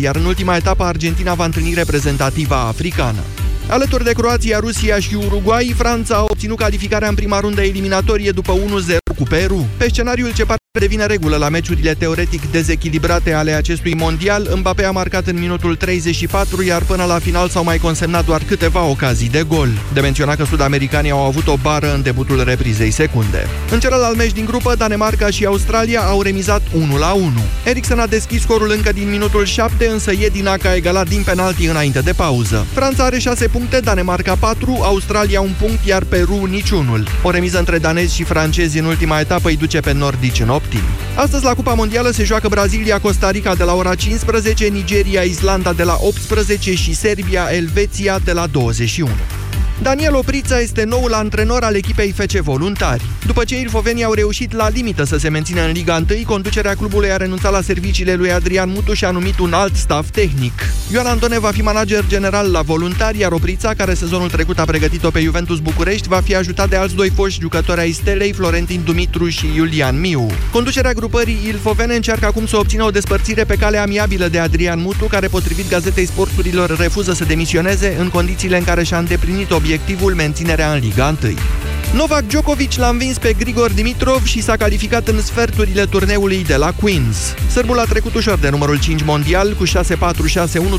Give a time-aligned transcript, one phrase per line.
[0.00, 3.20] iar în ultima etapă Argentina va întâlni reprezentativa africană.
[3.68, 8.52] Alături de Croația, Rusia și Uruguay, Franța a obținut calificarea în prima rundă eliminatorie după
[8.52, 9.66] 1-0 cu Peru.
[9.76, 14.90] Pe scenariul ce pare devine regulă la meciurile teoretic dezechilibrate ale acestui mondial, Mbappé a
[14.90, 19.44] marcat în minutul 34, iar până la final s-au mai consemnat doar câteva ocazii de
[19.48, 19.68] gol.
[19.92, 23.46] De menționat că sudamericanii au avut o bară în debutul reprizei secunde.
[23.70, 27.30] În celălalt meci din grupă, Danemarca și Australia au remizat 1 la 1.
[27.64, 32.00] Eriksen a deschis scorul încă din minutul 7, însă Edinac a egalat din penalti înainte
[32.00, 32.66] de pauză.
[32.74, 37.06] Franța are 6 puncte, Danemarca 4, Australia un punct, iar Peru niciunul.
[37.22, 40.82] O remiză între danezi și francezi în ultima etapă îi duce pe nordici în optim.
[41.14, 45.96] Astăzi la Cupa Mondială se joacă Brazilia-Costa Rica de la ora 15, Nigeria-Islanda de la
[46.00, 49.10] 18 și Serbia-Elveția de la 21.
[49.82, 53.02] Daniel Oprița este noul antrenor al echipei FC Voluntari.
[53.26, 57.12] După ce ilfovenii au reușit la limită să se mențină în Liga 1, conducerea clubului
[57.12, 60.52] a renunțat la serviciile lui Adrian Mutu și a numit un alt staff tehnic.
[60.92, 65.10] Ioan Antone va fi manager general la Voluntari, iar Oprița, care sezonul trecut a pregătit-o
[65.10, 69.28] pe Juventus București, va fi ajutat de alți doi foști jucători ai Stelei, Florentin Dumitru
[69.28, 70.26] și Iulian Miu.
[70.52, 75.04] Conducerea grupării ilfovene încearcă acum să obțină o despărțire pe cale amiabilă de Adrian Mutu,
[75.04, 80.14] care potrivit gazetei sporturilor refuză să demisioneze în condițiile în care și-a îndeplinit obiectivul obiectivul
[80.14, 81.32] menținerea în Liga 1.
[81.94, 86.72] Novak Djokovic l-a învins pe Grigor Dimitrov și s-a calificat în sferturile turneului de la
[86.72, 87.34] Queens.
[87.50, 89.70] Sârbul a trecut ușor de numărul 5 mondial cu 6-4-6-1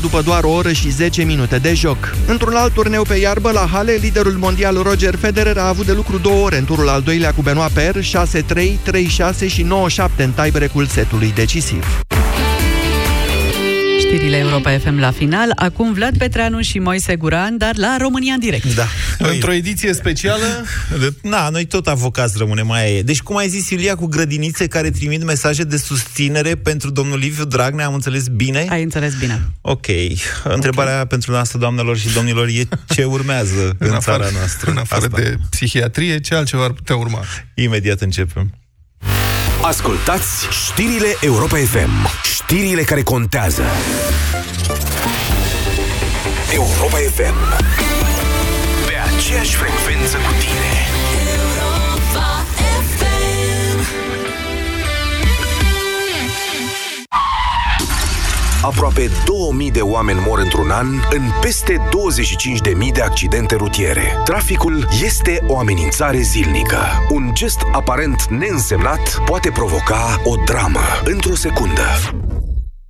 [0.00, 2.14] după doar o oră și 10 minute de joc.
[2.26, 6.18] Într-un alt turneu pe iarbă, la Hale, liderul mondial Roger Federer a avut de lucru
[6.18, 8.04] două ore în turul al doilea cu Benoit Per, 6-3,
[9.44, 12.03] 3-6 și 9-7 în tiebreak-ul setului decisiv.
[14.14, 15.52] Știrile Europa FM la final.
[15.54, 18.74] Acum Vlad Petreanu și Moise Guran, dar la România în direct.
[18.74, 18.86] Da.
[19.18, 20.64] Într-o ediție specială?
[21.22, 23.02] Na, noi tot avocați rămânem, mai e.
[23.02, 27.44] Deci, cum ai zis, Iulia, cu grădinițe care trimit mesaje de susținere pentru domnul Liviu
[27.44, 28.66] Dragnea, am înțeles bine?
[28.68, 29.40] Ai înțeles bine.
[29.60, 29.86] Ok.
[30.44, 31.06] Întrebarea okay.
[31.06, 34.70] pentru noastră, doamnelor și domnilor, e ce urmează în, în afară, țara noastră?
[34.70, 35.20] În afară Asta.
[35.20, 37.24] de psihiatrie, ce altceva ar putea urma?
[37.54, 38.54] Imediat începem.
[39.66, 42.08] Ascultați știrile Europa FM.
[42.22, 43.62] Știrile care contează.
[46.52, 47.64] Europa FM.
[48.86, 50.93] Pe aceeași frecvență cu tine.
[58.64, 64.02] Aproape 2000 de oameni mor într-un an în peste 25.000 de accidente rutiere.
[64.24, 66.78] Traficul este o amenințare zilnică.
[67.10, 71.86] Un gest aparent neînsemnat poate provoca o dramă într-o secundă.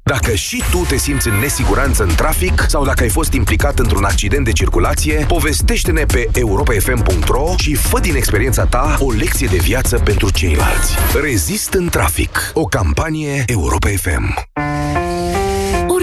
[0.03, 4.05] Dacă și tu te simți în nesiguranță în trafic sau dacă ai fost implicat într-un
[4.05, 9.99] accident de circulație, povestește-ne pe europafm.ro și fă din experiența ta o lecție de viață
[9.99, 10.95] pentru ceilalți.
[11.23, 12.51] Rezist în trafic.
[12.53, 14.49] O campanie Europa FM.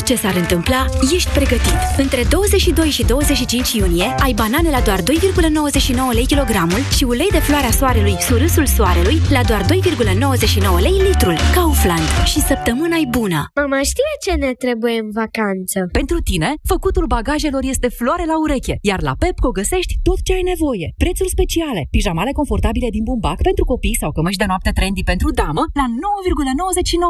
[0.02, 0.82] Orice s-ar întâmpla,
[1.16, 1.82] ești pregătit.
[2.04, 7.42] Între 22 și 25 iunie ai banane la doar 2,99 lei kilogramul și ulei de
[7.48, 11.38] floarea soarelui surâsul soarelui la doar 2,99 lei litrul.
[11.58, 12.08] Kaufland.
[12.32, 13.40] Și săptămâna e bună!
[13.62, 15.78] Mama știe ce ne trebuie în vacanță.
[16.00, 20.46] Pentru tine, făcutul bagajelor este floare la ureche, iar la Pepco găsești tot ce ai
[20.54, 20.88] nevoie.
[21.04, 25.64] Prețuri speciale, pijamale confortabile din bumbac pentru copii sau cămăși de noapte trendy pentru damă
[25.80, 25.86] la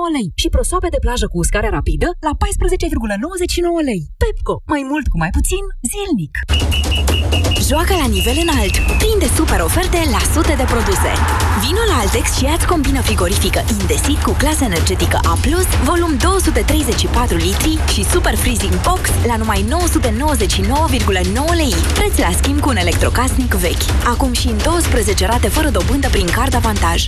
[0.07, 2.81] 9,99 lei și prosoape de plajă cu uscare rapidă la 14 10,99
[3.90, 4.02] lei.
[4.22, 4.56] Pepco.
[4.74, 6.34] Mai mult cu mai puțin, zilnic.
[7.69, 8.75] Joacă la nivel înalt.
[9.02, 11.12] Prinde super oferte la sute de produse.
[11.64, 15.36] Vino la Altex și ia combină frigorifică Indesit cu clasă energetică A+,
[15.90, 21.74] volum 234 litri și Super Freezing Box la numai 999,9 lei.
[21.98, 23.86] Preț la schimb cu un electrocasnic vechi.
[24.13, 27.00] Acum și în 12 rate fără dobândă prin card avantaj.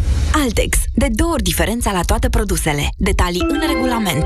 [0.44, 0.78] Altex.
[0.94, 2.84] De două ori diferența la toate produsele.
[2.98, 4.26] Detalii în regulament.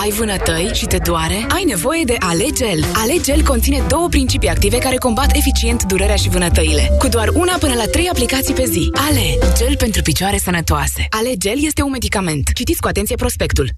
[0.00, 1.46] Ai vânătăi și te doare?
[1.48, 2.84] Ai nevoie de Alegel.
[2.92, 6.90] Alegel conține două principii active care combat eficient durerea și vânătăile.
[6.98, 8.90] Cu doar una până la trei aplicații pe zi.
[8.92, 11.06] Ale, gel pentru picioare sănătoase.
[11.10, 12.52] Alegel este un medicament.
[12.54, 13.70] Citiți cu atenție prospectul.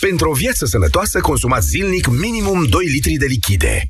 [0.00, 3.82] Pentru o viață sănătoasă, consumați zilnic minimum 2 litri de lichide.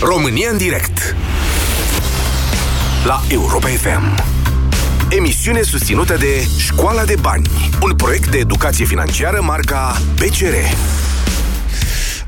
[0.00, 1.16] România în direct
[3.04, 4.39] la Europa FM.
[5.10, 7.50] Emisiune susținută de Școala de Bani,
[7.82, 10.54] un proiect de educație financiară marca PCR.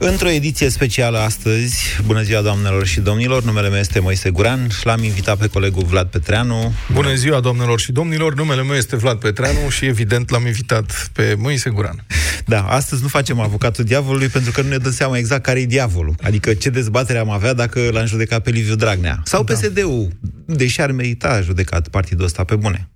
[0.04, 4.86] Într-o ediție specială astăzi, bună ziua doamnelor și domnilor, numele meu este Moise Guran și
[4.86, 6.72] l-am invitat pe colegul Vlad Petreanu.
[6.92, 11.34] Bună ziua doamnelor și domnilor, numele meu este Vlad Petreanu și evident l-am invitat pe
[11.38, 12.04] Moise Guran.
[12.44, 15.66] Da, astăzi nu facem avocatul diavolului pentru că nu ne dăm seama exact care e
[15.66, 16.14] diavolul.
[16.22, 19.20] Adică ce dezbatere am avea dacă l-am judecat pe Liviu Dragnea.
[19.24, 19.54] Sau da.
[19.54, 20.08] PSD-ul,
[20.46, 22.88] deși ar merita judecat partidul ăsta pe bune.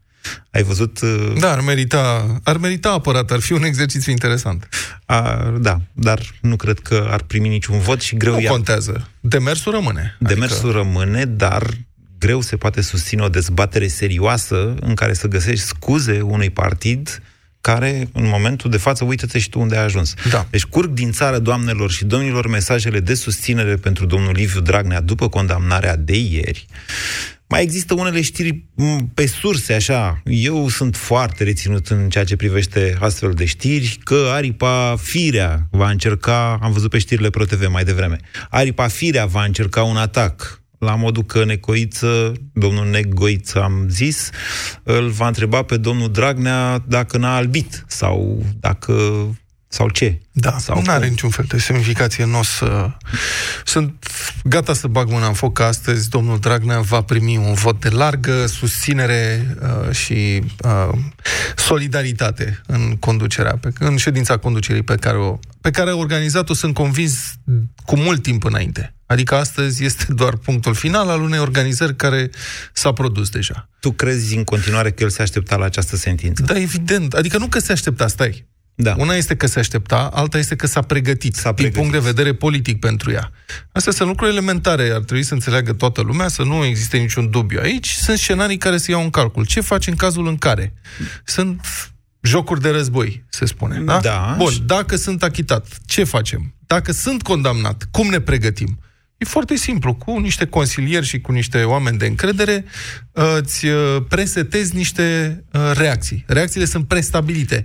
[0.51, 1.01] Ai văzut...
[1.01, 1.33] Uh...
[1.39, 4.69] Da, ar merita, ar merita apărat, ar fi un exercițiu interesant.
[5.05, 8.51] A, da, dar nu cred că ar primi niciun vot și greu Nu ia.
[8.51, 9.09] contează.
[9.21, 10.17] Demersul rămâne.
[10.19, 10.77] Demersul adică...
[10.79, 11.67] rămâne, dar
[12.19, 17.23] greu se poate susține o dezbatere serioasă în care să găsești scuze unui partid
[17.61, 20.15] care, în momentul de față, uite-te și tu unde ai ajuns.
[20.31, 20.47] Da.
[20.51, 25.29] Deci curg din țară, doamnelor și domnilor, mesajele de susținere pentru domnul Liviu Dragnea după
[25.29, 26.67] condamnarea de ieri.
[27.49, 30.23] Mai există unele știri m, pe surse, așa.
[30.25, 35.91] Eu sunt foarte reținut în ceea ce privește astfel de știri, că Aripa Firea va
[35.91, 38.17] încerca, am văzut pe știrile ProTV mai devreme,
[38.51, 44.31] Aripa Firea va încerca un atac la modul că Necoiță, domnul Negoiță am zis,
[44.83, 48.95] îl va întreba pe domnul Dragnea dacă n-a albit sau dacă
[49.69, 50.21] sau ce.
[50.33, 52.25] Da, sau nu are niciun fel de semnificație.
[52.25, 52.91] Nu o să...
[53.65, 54.07] Sunt
[54.45, 57.89] gata să bag mâna în foc că astăzi domnul Dragnea va primi un vot de
[57.89, 60.99] largă susținere uh, și uh,
[61.57, 66.75] solidaritate în conducerea, pe, în ședința conducerii pe care, o, pe care a organizat-o, sunt
[66.75, 67.33] convins,
[67.85, 68.95] cu mult timp înainte.
[69.07, 72.31] Adică astăzi este doar punctul final al unei organizări care
[72.73, 73.69] s-a produs deja.
[73.81, 76.43] Tu crezi în continuare că el se aștepta la această sentință?
[76.43, 77.13] Da, evident.
[77.13, 78.47] Adică nu că se aștepta, stai.
[78.79, 78.95] Da.
[78.99, 81.79] Una este că se aștepta, alta este că s-a pregătit, S-a din pregătit.
[81.79, 83.31] punct de vedere politic pentru ea.
[83.73, 87.59] Astea sunt lucruri elementare, ar trebui să înțeleagă toată lumea, să nu existe niciun dubiu
[87.63, 87.89] aici.
[87.89, 89.47] Sunt scenarii care se iau în calcul.
[89.47, 90.75] Ce faci în cazul în care?
[91.25, 91.61] Sunt
[92.21, 93.79] jocuri de război, se spune.
[93.79, 93.99] Da?
[94.01, 94.35] Da.
[94.39, 96.55] Bun, dacă sunt achitat, ce facem?
[96.67, 98.81] Dacă sunt condamnat, cum ne pregătim?
[99.19, 99.95] E foarte simplu.
[99.95, 102.65] Cu niște consilieri și cu niște oameni de încredere
[103.13, 106.25] uh, îți uh, presetezi niște uh, reacții.
[106.27, 107.65] Reacțiile sunt prestabilite.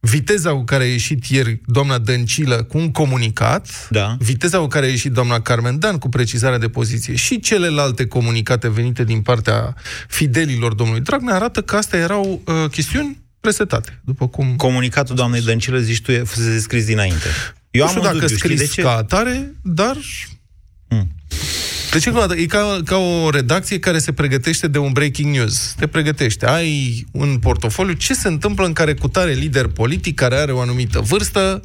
[0.00, 4.16] Viteza cu care a ieșit ieri doamna Dăncilă cu un comunicat, Da.
[4.18, 8.68] viteza cu care a ieșit doamna Carmen Dan cu precizarea de poziție și celelalte comunicate
[8.70, 9.74] venite din partea
[10.08, 14.56] fidelilor domnului Dragnea arată că astea erau uh, chestiuni presetate, după cum...
[14.56, 17.26] Comunicatul doamnei Dăncilă, zici tu, e- fusese scris dinainte.
[17.70, 18.82] Eu nu am știu un dacă dubiu, știi de scris ce?
[18.82, 19.96] ca atare, dar...
[20.88, 21.08] Mm.
[21.92, 25.34] Deci, încă o dată, e ca, ca o redacție care se pregătește de un breaking
[25.34, 25.74] news.
[25.78, 26.46] Te pregătește.
[26.46, 27.92] Ai un portofoliu.
[27.92, 31.62] Ce se întâmplă în care cu tare lider politic care are o anumită vârstă,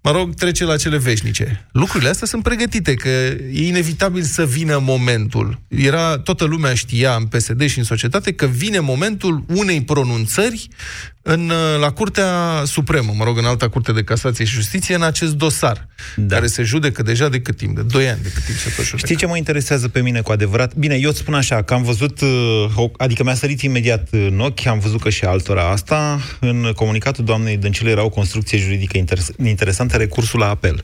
[0.00, 1.68] mă rog, trece la cele veșnice.
[1.72, 3.08] Lucrurile astea sunt pregătite, că
[3.52, 5.60] e inevitabil să vină momentul.
[5.68, 10.68] Era, toată lumea știa în PSD și în societate că vine momentul unei pronunțări
[11.22, 15.32] în, la Curtea Supremă, mă rog, în alta Curte de Casație și Justiție, în acest
[15.34, 16.34] dosar, da.
[16.34, 17.76] care se judecă deja de cât timp?
[17.76, 19.06] De 2 ani de cât timp se tot judecă.
[19.06, 20.74] Știi ce mă interesează pe mine cu adevărat?
[20.74, 22.28] Bine, eu îți spun așa, că am văzut, uh,
[22.74, 27.24] o- adică mi-a sărit imediat în ochi, am văzut că și altora asta, în comunicatul
[27.24, 30.82] doamnei Dăncilă era o construcție juridică interes- interesantă, recursul la apel.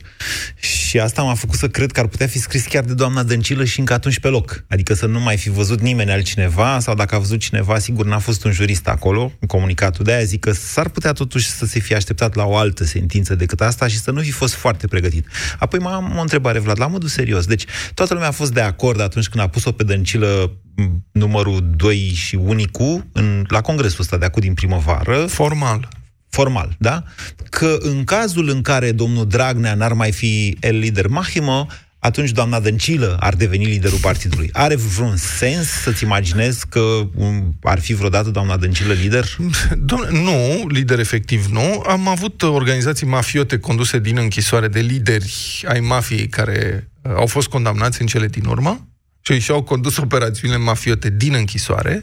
[0.59, 3.63] Și asta m-a făcut să cred că ar putea fi scris chiar de doamna Dăncilă
[3.65, 4.63] și încă atunci pe loc.
[4.69, 8.19] Adică să nu mai fi văzut nimeni altcineva, sau dacă a văzut cineva, sigur n-a
[8.19, 10.05] fost un jurist acolo, în comunicatul.
[10.05, 13.61] De-aia zic că s-ar putea totuși să se fie așteptat la o altă sentință decât
[13.61, 15.27] asta și să nu fi fost foarte pregătit.
[15.59, 17.45] Apoi mai am o întrebare, Vlad, la modul serios.
[17.45, 21.69] Deci, toată lumea a fost de acord atunci când a pus-o pe Dăncilă m, numărul
[21.75, 25.87] 2 și unicul în, la congresul ăsta de acum din primăvară, Formal.
[26.29, 27.03] formal, da?
[27.49, 31.67] Că în cazul în care domnul Dragnea n-ar mai fi el lider Mahimă,
[32.07, 34.49] atunci doamna Dăncilă ar deveni liderul partidului.
[34.53, 36.79] Are vreun sens să-ți imaginezi că
[37.15, 39.37] um, ar fi vreodată doamna Dăncilă lider?
[39.89, 41.83] Dom'le, nu, lider efectiv nu.
[41.87, 47.25] Am avut uh, organizații mafiote conduse din închisoare de lideri ai mafiei care uh, au
[47.25, 48.87] fost condamnați în cele din urmă
[49.21, 52.01] și și-au condus operațiunile mafiote din închisoare.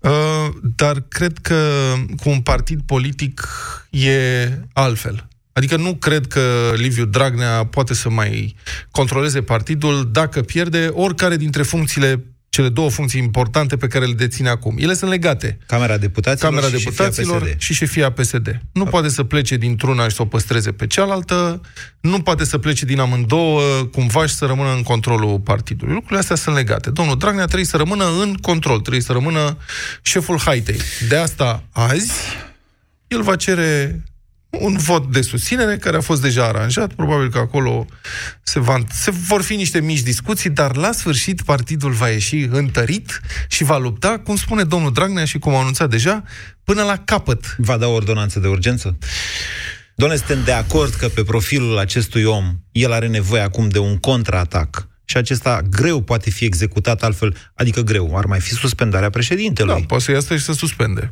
[0.00, 1.92] Uh, dar cred că
[2.22, 3.48] cu un partid politic
[3.90, 5.28] e altfel.
[5.56, 8.56] Adică nu cred că Liviu Dragnea poate să mai
[8.90, 14.48] controleze partidul dacă pierde oricare dintre funcțiile cele două funcții importante pe care le deține
[14.48, 14.76] acum.
[14.78, 15.58] Ele sunt legate.
[15.66, 17.60] Camera Deputaților Camera și șefia Deputaților PSD.
[17.60, 18.60] și șefia PSD.
[18.72, 21.60] Nu poate să plece dintr-una și să o păstreze pe cealaltă,
[22.00, 25.92] nu poate să plece din amândouă cumva și să rămână în controlul partidului.
[25.92, 26.90] Lucrurile astea sunt legate.
[26.90, 29.56] Domnul Dragnea trebuie să rămână în control, trebuie să rămână
[30.02, 30.80] șeful haitei.
[31.08, 32.12] De asta azi
[33.06, 34.02] el va cere
[34.60, 37.86] un vot de susținere care a fost deja aranjat, probabil că acolo
[38.42, 43.20] se, va, se vor fi niște mici discuții, dar la sfârșit partidul va ieși întărit
[43.48, 46.22] și va lupta, cum spune domnul Dragnea și cum a anunțat deja,
[46.64, 47.56] până la capăt.
[47.58, 48.98] Va da o ordonanță de urgență?
[49.94, 53.96] Doamne, suntem de acord că pe profilul acestui om, el are nevoie acum de un
[53.96, 59.74] contraatac și acesta greu poate fi executat altfel, adică greu, ar mai fi suspendarea președintelui.
[59.74, 61.08] Da, poate să ia și să suspende.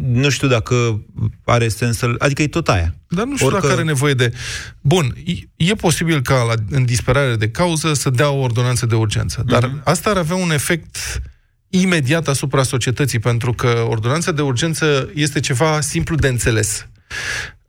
[0.00, 1.02] Nu știu dacă
[1.44, 2.94] are sens să Adică e tot aia.
[3.08, 3.60] Dar nu știu Orică...
[3.60, 4.32] dacă are nevoie de...
[4.80, 5.16] Bun,
[5.56, 9.68] e posibil ca la, în disperare de cauză să dea o ordonanță de urgență, dar
[9.68, 9.82] uh-huh.
[9.84, 11.22] asta ar avea un efect
[11.68, 16.86] imediat asupra societății, pentru că ordonanța de urgență este ceva simplu de înțeles.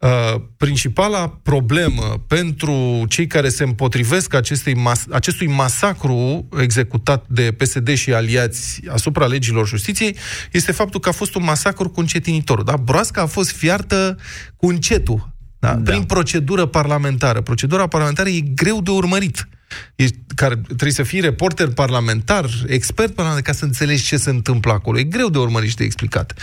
[0.04, 7.94] Uh, principala problemă pentru cei care se împotrivesc acestei mas- acestui masacru executat de PSD
[7.94, 10.16] și aliați asupra legilor justiției
[10.52, 12.64] este faptul că a fost un masacru cu încetinitorul.
[12.64, 12.78] Da?
[12.78, 14.18] Broasca a fost fiartă
[14.56, 15.30] cu încetul.
[15.60, 15.74] Da?
[15.74, 15.92] Da.
[15.92, 17.42] Prin procedură parlamentară.
[17.42, 19.48] Procedura parlamentară e greu de urmărit
[19.96, 24.72] e, care trebuie să fii reporter parlamentar, expert parlamentar, ca să înțelegi ce se întâmplă
[24.72, 25.00] acolo.
[25.00, 26.34] E greu de urmărit și de explicat.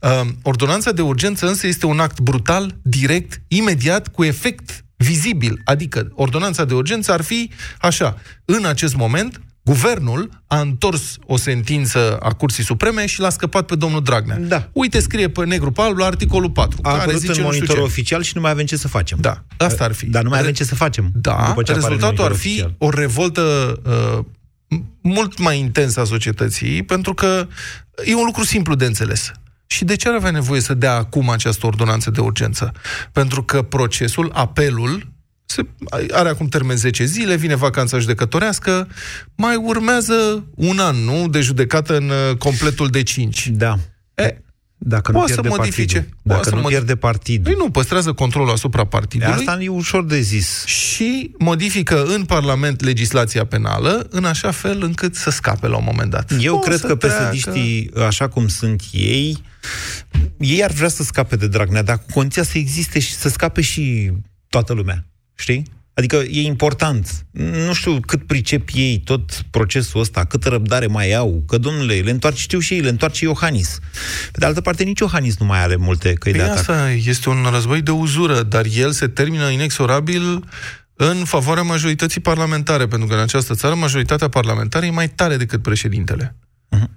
[0.00, 5.60] Uh, ordonanța de urgență însă este un act brutal, direct, imediat, cu efect vizibil.
[5.64, 12.16] Adică, ordonanța de urgență ar fi așa, în acest moment, Guvernul a întors o sentință
[12.16, 14.38] a Curții Supreme și l-a scăpat pe domnul Dragnea.
[14.38, 14.68] Da.
[14.72, 16.78] Uite, scrie pe negru pe alb la articolul 4.
[16.82, 19.18] A care zice în monitorul oficial și nu mai avem ce să facem.
[19.20, 20.06] Da, asta ar fi.
[20.06, 21.10] Dar nu mai avem ce să facem.
[21.14, 22.74] Da, rezultatul ar fi oficial.
[22.78, 23.42] o revoltă
[23.84, 24.24] uh,
[25.00, 27.46] mult mai intensă a societății, pentru că
[28.04, 29.32] e un lucru simplu de înțeles.
[29.66, 32.72] Și de ce ar avea nevoie să dea acum această ordonanță de urgență?
[33.12, 35.14] Pentru că procesul, apelul,
[35.46, 35.66] se,
[36.12, 38.88] are acum termen 10 zile, vine vacanța judecătorească,
[39.34, 41.28] mai urmează un an, nu?
[41.28, 43.48] De judecată în uh, completul de 5.
[43.48, 43.78] Da.
[44.14, 44.40] E,
[44.78, 45.96] dacă nu pierde să modifice.
[45.96, 46.18] Partidul.
[46.22, 46.70] Dacă să nu mod...
[46.70, 47.52] pierde partidul.
[47.52, 49.34] Păi nu, păstrează controlul asupra partidului.
[49.34, 50.64] Asta e ușor de zis.
[50.64, 56.10] Și modifică în Parlament legislația penală în așa fel încât să scape la un moment
[56.10, 56.32] dat.
[56.40, 57.48] Eu o cred că psd
[58.06, 59.42] așa cum sunt ei,
[60.38, 63.60] ei ar vrea să scape de Dragnea, dar cu condiția să existe și să scape
[63.60, 64.12] și
[64.48, 65.06] toată lumea.
[65.36, 65.74] Știi?
[65.94, 67.26] Adică e important.
[67.66, 72.10] Nu știu cât pricep ei tot procesul ăsta, câtă răbdare mai au, că, domnule, le
[72.10, 73.78] întoarce, știu și ei, le întoarce Iohannis.
[74.32, 76.56] Pe de altă parte, nici Iohannis nu mai are multe căi păi de atac.
[76.56, 80.44] asta este un război de uzură, dar el se termină inexorabil
[80.94, 85.62] în favoarea majorității parlamentare, pentru că în această țară majoritatea parlamentară e mai tare decât
[85.62, 86.36] președintele.
[86.76, 86.90] Uh-huh.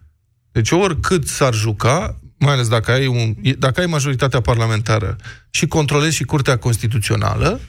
[0.51, 5.15] Deci oricât s-ar juca, mai ales dacă ai, un, dacă ai majoritatea parlamentară
[5.49, 7.59] și controlezi și Curtea Constituțională,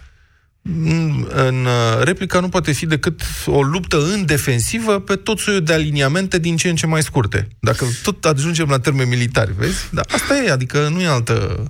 [1.28, 5.72] în uh, replica nu poate fi decât o luptă în defensivă pe tot soiul de
[5.72, 7.48] aliniamente din ce în ce mai scurte.
[7.60, 9.88] Dacă tot ajungem la termeni militari, vezi?
[9.90, 11.64] Dar asta e, adică nu e altă...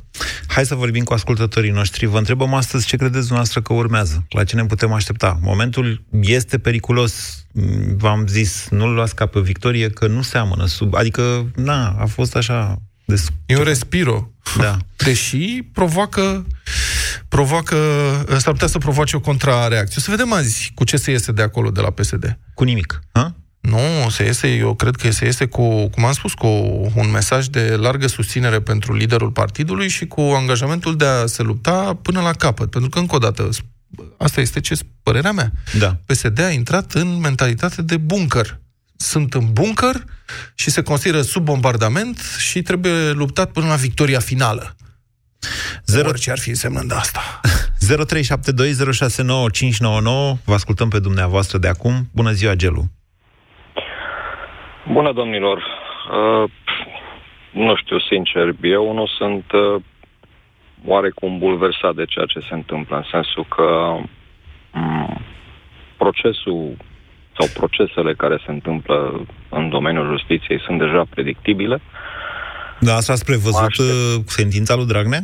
[0.46, 2.06] Hai să vorbim cu ascultătorii noștri.
[2.06, 4.26] Vă întrebăm astăzi ce credeți dumneavoastră că urmează.
[4.28, 5.38] La ce ne putem aștepta?
[5.42, 7.44] Momentul este periculos.
[7.96, 10.94] V-am zis, nu-l luați ca pe victorie, că nu seamănă sub...
[10.94, 13.26] Adică, na, a fost așa des...
[13.46, 14.30] E un respiro.
[14.58, 14.76] Da.
[14.96, 16.46] Deși provoacă,
[17.30, 17.76] provoacă,
[18.38, 19.94] s-ar putea să provoace o contrareacție.
[19.98, 22.38] O să vedem azi cu ce se iese de acolo, de la PSD.
[22.54, 23.00] Cu nimic.
[23.12, 23.34] Ha?
[23.60, 23.78] Nu,
[24.10, 26.46] se iese, eu cred că se iese cu, cum am spus, cu
[26.94, 31.98] un mesaj de largă susținere pentru liderul partidului și cu angajamentul de a se lupta
[32.02, 32.70] până la capăt.
[32.70, 33.48] Pentru că, încă o dată,
[34.18, 35.52] asta este ce părerea mea.
[35.78, 35.96] Da.
[36.06, 38.60] PSD a intrat în mentalitate de bunker
[39.00, 40.04] sunt în bunker
[40.54, 44.76] și se consideră sub bombardament și trebuie luptat până la victoria finală.
[45.86, 46.08] Zero...
[46.08, 47.40] Orice ar fi însemnând asta.
[47.80, 47.86] 0372069599
[50.44, 51.92] Vă ascultăm pe dumneavoastră de acum.
[52.14, 52.82] Bună ziua, Gelu!
[54.92, 55.56] Bună, domnilor!
[55.56, 56.50] Uh,
[57.50, 59.82] nu știu, sincer, eu nu sunt uh,
[60.84, 63.96] oarecum bulversat de ceea ce se întâmplă, în sensul că
[64.74, 65.20] um,
[65.96, 66.76] procesul
[67.38, 71.80] sau procesele care se întâmplă în domeniul justiției sunt deja predictibile.
[72.80, 75.20] Da, asta ați prevăzut uh, sentința lui Dragnea?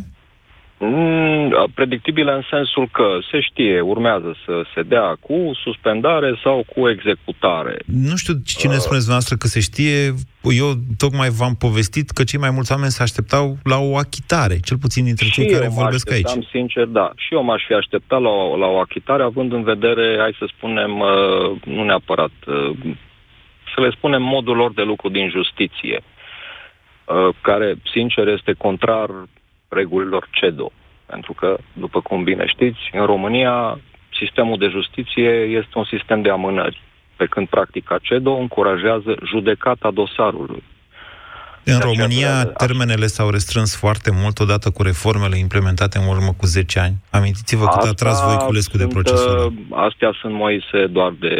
[0.78, 6.88] Mm, predictibile în sensul că se știe, urmează să se dea cu suspendare sau cu
[6.88, 7.76] executare.
[7.86, 10.14] Nu știu cine uh, spuneți noastră că se știe.
[10.42, 14.78] Eu tocmai v-am povestit că cei mai mulți oameni se așteptau la o achitare, cel
[14.78, 16.28] puțin dintre cei care vorbesc aici.
[16.28, 17.12] Am sincer, da.
[17.16, 20.48] Și eu m-aș fi așteptat la o, la o achitare, având în vedere, hai să
[20.56, 22.70] spunem, uh, nu neapărat, uh,
[23.74, 26.15] să le spunem modul lor de lucru din justiție, uh,
[27.40, 29.10] care, sincer, este contrar
[29.68, 30.72] regulilor CEDO.
[31.06, 33.78] Pentru că, după cum bine știți, în România
[34.18, 36.80] sistemul de justiție este un sistem de amânări,
[37.16, 40.62] pe când practica CEDO încurajează judecata dosarului.
[41.68, 42.52] În De aceea România, durează.
[42.66, 46.94] termenele s-au restrâns foarte mult odată cu reformele implementate în urmă cu 10 ani.
[47.10, 49.44] Amintiți-vă cât a tras Voiculescu de sunt, procesul ăla.
[49.46, 51.34] uh, Astea sunt, Moise, doar de,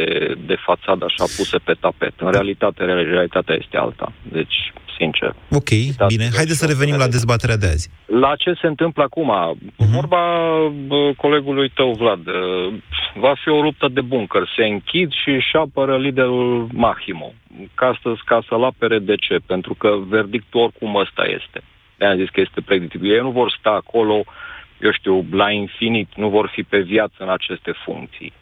[0.47, 2.13] de fațadă, așa, puse pe tapet.
[2.17, 4.13] În realitate, realitatea este alta.
[4.23, 5.35] Deci, sincer.
[5.51, 5.71] Ok,
[6.09, 6.29] bine.
[6.35, 7.91] Haideți să revenim la dezbaterea de azi.
[8.07, 9.31] La ce se întâmplă acum?
[9.33, 9.91] Uh-huh.
[9.95, 10.23] Vorba
[10.87, 12.75] bă, colegului tău, Vlad, uh,
[13.15, 14.53] va fi o luptă de buncăr.
[14.57, 17.33] Se închid și își apără liderul Mahimo.
[17.75, 19.37] Ca, să, ca să-l apere de ce?
[19.47, 21.63] Pentru că verdictul oricum ăsta este.
[21.97, 23.13] De-aia am zis că este predictibil.
[23.13, 24.25] Ei nu vor sta acolo,
[24.81, 28.33] eu știu, la infinit, nu vor fi pe viață în aceste funcții.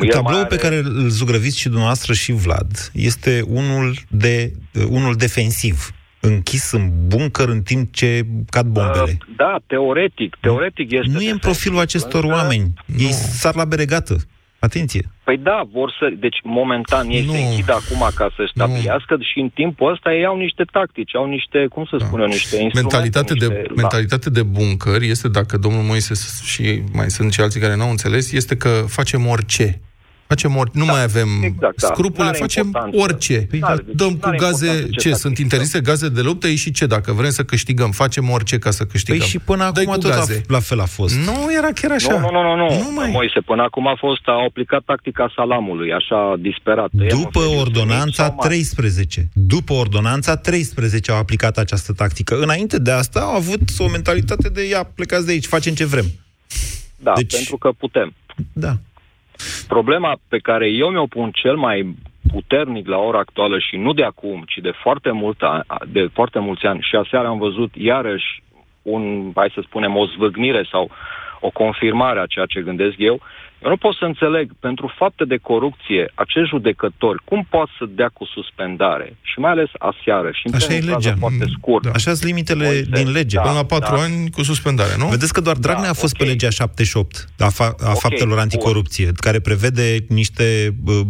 [0.00, 4.52] El Tabloul mai pe care îl zugrăviți și dumneavoastră și Vlad este unul, de,
[4.88, 5.90] unul defensiv,
[6.20, 9.18] închis în buncăr în timp ce cad bombele.
[9.20, 11.10] Uh, da, teoretic, teoretic este...
[11.12, 12.72] nu e în profilul acestor Însă- oameni.
[12.98, 14.16] Ei sar la beregată.
[14.58, 15.10] Atenție.
[15.28, 16.04] Păi da, vor să...
[16.18, 17.32] Deci, momentan ei Nu.
[17.32, 21.26] se închid acum ca să stabilească și în timpul ăsta ei au niște tactici, au
[21.26, 22.96] niște, cum să spun eu, niște instrumente.
[22.96, 27.40] Mentalitate de, niște, mentalitate de buncăr este, dacă domnul Moise s- și mai sunt și
[27.40, 29.80] alții care n-au înțeles, este că facem orice.
[30.28, 30.68] Facem or...
[30.72, 31.86] Nu mai avem exact, da.
[31.86, 32.96] scrupule, N-are facem importanță.
[32.98, 33.46] orice.
[33.50, 36.20] Păi da, deci Dăm cu n-are gaze, importanță ce ce, tactici, sunt interzise gaze de
[36.20, 39.18] luptă, ei și ce dacă vrem să câștigăm, facem orice ca să câștigăm.
[39.20, 40.42] Păi și până Dai acum cu tot a, gaze.
[40.48, 41.14] la fel a fost.
[41.14, 42.12] Nu era chiar așa.
[42.12, 42.82] Nu, nu, nu, nu, nu.
[42.82, 43.10] Nu mai.
[43.10, 46.88] Moise, până acum a fost, a aplicat tactica salamului, așa disperat.
[46.92, 49.28] După ordonanța 13.
[49.32, 52.38] După ordonanța 13 au aplicat această tactică.
[52.40, 56.04] Înainte de asta au avut o mentalitate de ia, plecați de aici, facem ce vrem.
[56.96, 58.14] Da, Deci- pentru că putem.
[58.52, 58.76] Da.
[59.68, 61.94] Problema pe care eu mi-o pun cel mai
[62.32, 66.38] puternic la ora actuală și nu de acum, ci de foarte, mult, a- de foarte
[66.38, 68.42] mulți ani și aseară am văzut iarăși
[68.82, 70.90] un, hai să spunem, o zvâgnire sau
[71.40, 73.20] o confirmare a ceea ce gândesc eu,
[73.62, 78.10] eu nu pot să înțeleg pentru fapte de corupție acești judecători cum pot să dea
[78.12, 81.16] cu suspendare și mai ales aseară și Așa e într-o frază legea.
[81.20, 81.84] foarte scurt.
[81.84, 81.90] Da.
[81.90, 83.36] Așa sunt limitele Moise, din lege.
[83.36, 84.02] da, Până la patru da.
[84.02, 85.06] ani cu suspendare, nu?
[85.06, 86.18] Vedeți că doar Dragnea Da, a fost ok.
[86.22, 88.38] pe legea 78 a, fa- a Ok, faptelor bun.
[88.38, 91.00] anticorupție, care prevede niște uh,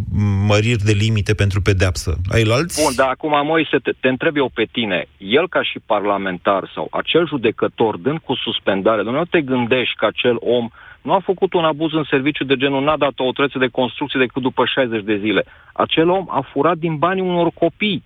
[0.46, 2.16] măriri de limite pentru pedeapsă.
[2.32, 2.82] Ai alți?
[2.82, 5.06] Bun, dar acum, Moise, te, te întreb eu pe tine.
[5.18, 10.36] El ca și parlamentar sau acel judecător dând cu suspendare, nu te gândești că acel
[10.40, 10.68] om
[11.02, 14.20] nu a făcut un abuz în serviciu de genul, n-a dat o autoritate de construcție
[14.20, 15.44] decât după 60 de zile.
[15.72, 18.04] Acel om a furat din banii unor copii.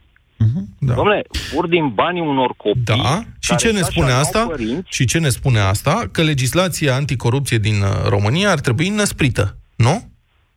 [0.78, 0.94] Da.
[0.94, 2.82] Domnule, fur din banii unor copii.
[2.84, 4.46] Da, și care ce ne așa spune n-au asta?
[4.46, 6.02] Părinți, Și ce ne spune asta?
[6.12, 10.10] Că legislația anticorupție din uh, România ar trebui năsprită, nu?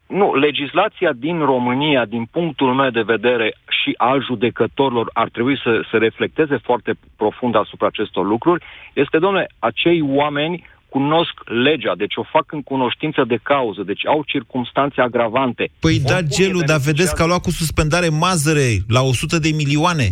[0.08, 5.82] Nu, legislația din România, din punctul meu de vedere și al judecătorilor, ar trebui să
[5.92, 10.64] se reflecteze foarte profund asupra acestor lucruri, este, domnule, acei oameni
[10.96, 11.34] cunosc
[11.68, 15.64] legea, deci o fac în cunoștință de cauză, deci au circumstanțe agravante.
[15.80, 19.40] Păi da, Oricum gelul, îi dar vedeți că a luat cu suspendare mazăre la 100
[19.40, 20.08] de milioane.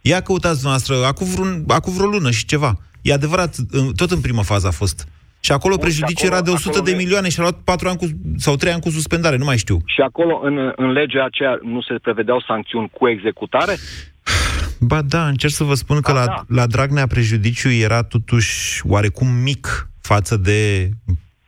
[0.00, 2.72] Ia căutați noastră, acum, vreun, acum vreo lună și ceva.
[3.02, 5.06] E adevărat, în- tot în prima fază a fost.
[5.40, 7.58] Și acolo Bun, prejudiciul și era de acolo- 100 de acolo- milioane și a luat
[7.64, 8.06] 4 ani cu,
[8.36, 9.76] sau 3 ani cu suspendare, nu mai știu.
[9.86, 13.74] Și acolo, în, în legea aceea, nu se prevedeau sancțiuni cu executare?
[14.80, 16.44] Ba da, încerc să vă spun că Ba la, da.
[16.48, 20.88] la Dragnea prejudiciul era totuși oarecum mic față de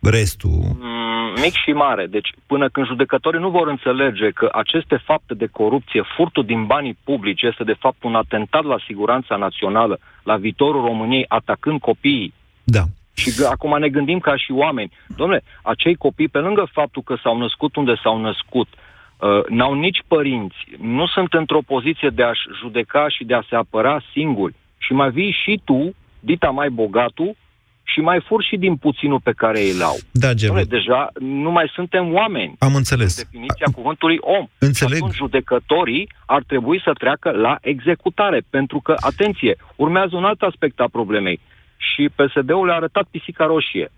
[0.03, 0.77] restul.
[0.81, 2.07] Mm, mic și mare.
[2.07, 6.99] Deci, până când judecătorii nu vor înțelege că aceste fapte de corupție, furtul din banii
[7.05, 12.35] publici, este de fapt un atentat la siguranța națională, la viitorul României, atacând copiii.
[12.64, 12.83] Da.
[13.14, 14.93] Și g- acum ne gândim ca și oameni.
[15.17, 20.03] Domnule, acei copii, pe lângă faptul că s-au născut unde s-au născut, uh, n-au nici
[20.07, 24.55] părinți, nu sunt într-o poziție de a-și judeca și de a se apăra singuri.
[24.79, 27.37] Și mai vii și tu, dita mai bogatul,
[27.85, 29.97] și mai fur și din puținul pe care îl au.
[30.11, 30.61] Da, Gelu.
[30.61, 32.55] Dom'le, deja nu mai suntem oameni.
[32.59, 33.23] Am înțeles.
[33.23, 34.47] Definiția cuvântului om.
[34.59, 34.97] Înțeleg.
[34.97, 38.42] Și atunci judecătorii ar trebui să treacă la executare.
[38.51, 41.40] Pentru că, atenție, urmează un alt aspect a problemei.
[41.77, 43.90] Și PSD-ul a arătat pisica roșie.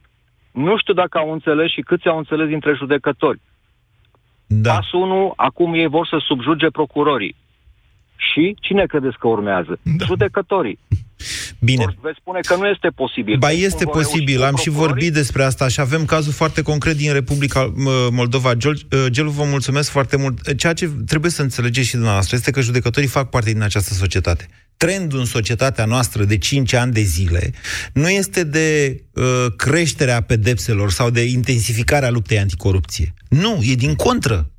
[0.51, 3.41] Nu știu dacă au înțeles și câți au înțeles dintre judecători.
[4.47, 4.73] Da.
[4.73, 7.37] Pasul 1, acum ei vor să subjuge procurorii.
[8.17, 9.79] Și cine credeți că urmează?
[9.83, 10.05] Da.
[10.05, 10.79] Judecătorii.
[11.61, 11.85] Bine.
[11.85, 13.39] Vor veți spune că nu este posibil.
[13.39, 14.93] Ba Cum este vor reuși posibil, cu am și procurorii?
[14.95, 18.55] vorbit despre asta și avem cazul foarte concret din Republica mă, Moldova.
[18.55, 20.57] Gel- uh, Gelu, vă mulțumesc foarte mult.
[20.57, 24.47] Ceea ce trebuie să înțelegeți și dumneavoastră este că judecătorii fac parte din această societate.
[24.77, 27.53] Trendul în societatea noastră de 5 ani de zile
[27.93, 29.25] nu este de uh,
[29.57, 33.15] creșterea pedepselor sau de intensificarea luptei anticorupție.
[33.29, 34.51] Nu, e din contră.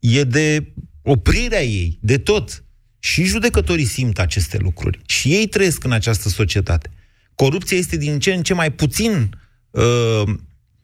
[0.00, 2.64] E de oprirea ei, de tot.
[3.00, 5.00] Și judecătorii simt aceste lucruri.
[5.06, 6.90] Și ei trăiesc în această societate.
[7.34, 9.38] Corupția este din ce în ce mai puțin
[9.70, 10.22] uh,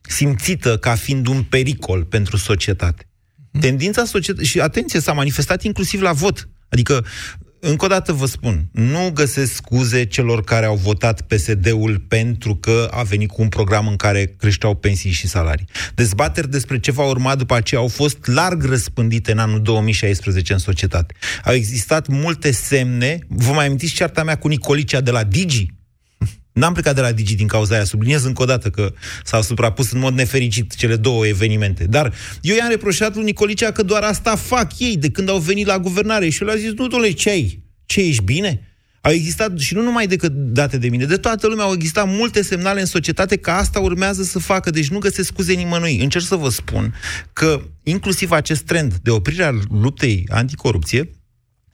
[0.00, 3.08] simțită ca fiind un pericol pentru societate.
[3.60, 6.48] Tendința societății, și atenție, s-a manifestat inclusiv la vot.
[6.68, 7.04] Adică
[7.68, 12.88] încă o dată vă spun, nu găsesc scuze celor care au votat PSD-ul pentru că
[12.90, 15.68] a venit cu un program în care creșteau pensii și salarii.
[15.94, 20.58] Dezbateri despre ce va urma după aceea au fost larg răspândite în anul 2016 în
[20.58, 21.14] societate.
[21.44, 25.75] Au existat multe semne, vă mai amintiți cearta mea cu Nicolicea de la Digi?
[26.56, 28.92] N-am plecat de la Digi din cauza aia, subliniez încă o dată că
[29.24, 31.84] s-au suprapus în mod nefericit cele două evenimente.
[31.84, 35.66] Dar eu i-am reproșat lui Nicolicea că doar asta fac ei de când au venit
[35.66, 37.62] la guvernare și eu le-am zis, nu, dole, ce ai?
[37.86, 38.60] Ce, ești bine?
[39.00, 42.42] Au existat, și nu numai decât date de mine, de toată lumea au existat multe
[42.42, 45.98] semnale în societate că asta urmează să facă, deci nu găsesc scuze nimănui.
[46.00, 46.94] Încerc să vă spun
[47.32, 51.10] că inclusiv acest trend de oprire a luptei anticorupție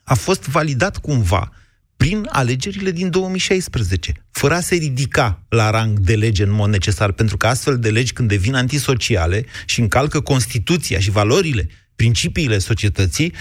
[0.03, 1.53] a fost validat cumva
[2.03, 7.13] prin alegerile din 2016, fără a se ridica la rang de lege în mod necesar,
[7.13, 13.33] pentru că astfel de legi, când devin antisociale și încalcă Constituția și valorile, principiile societății,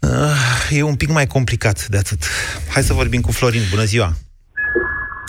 [0.00, 2.24] uh, e un pic mai complicat de atât.
[2.68, 3.62] Hai să vorbim cu Florin.
[3.70, 4.04] Bună ziua!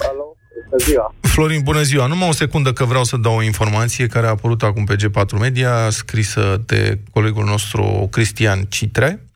[0.09, 0.35] Alo,
[0.69, 1.15] bună ziua!
[1.21, 2.07] Florin, bună ziua!
[2.07, 5.39] Numai o secundă că vreau să dau o informație care a apărut acum pe G4
[5.39, 9.27] Media, scrisă de colegul nostru Cristian Citre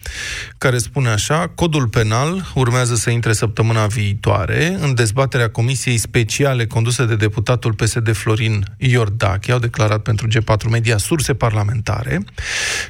[0.58, 7.04] care spune așa, codul penal urmează să intre săptămâna viitoare în dezbaterea Comisiei Speciale condusă
[7.04, 12.24] de deputatul PSD Florin Iordache, au declarat pentru G4 Media surse parlamentare.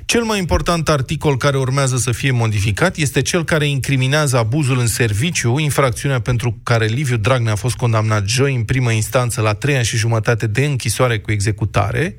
[0.05, 4.87] Cel mai important articol care urmează să fie modificat este cel care incriminează abuzul în
[4.87, 9.75] serviciu, infracțiunea pentru care Liviu Dragnea a fost condamnat joi în primă instanță la trei
[9.75, 12.17] ani și jumătate de închisoare cu executare.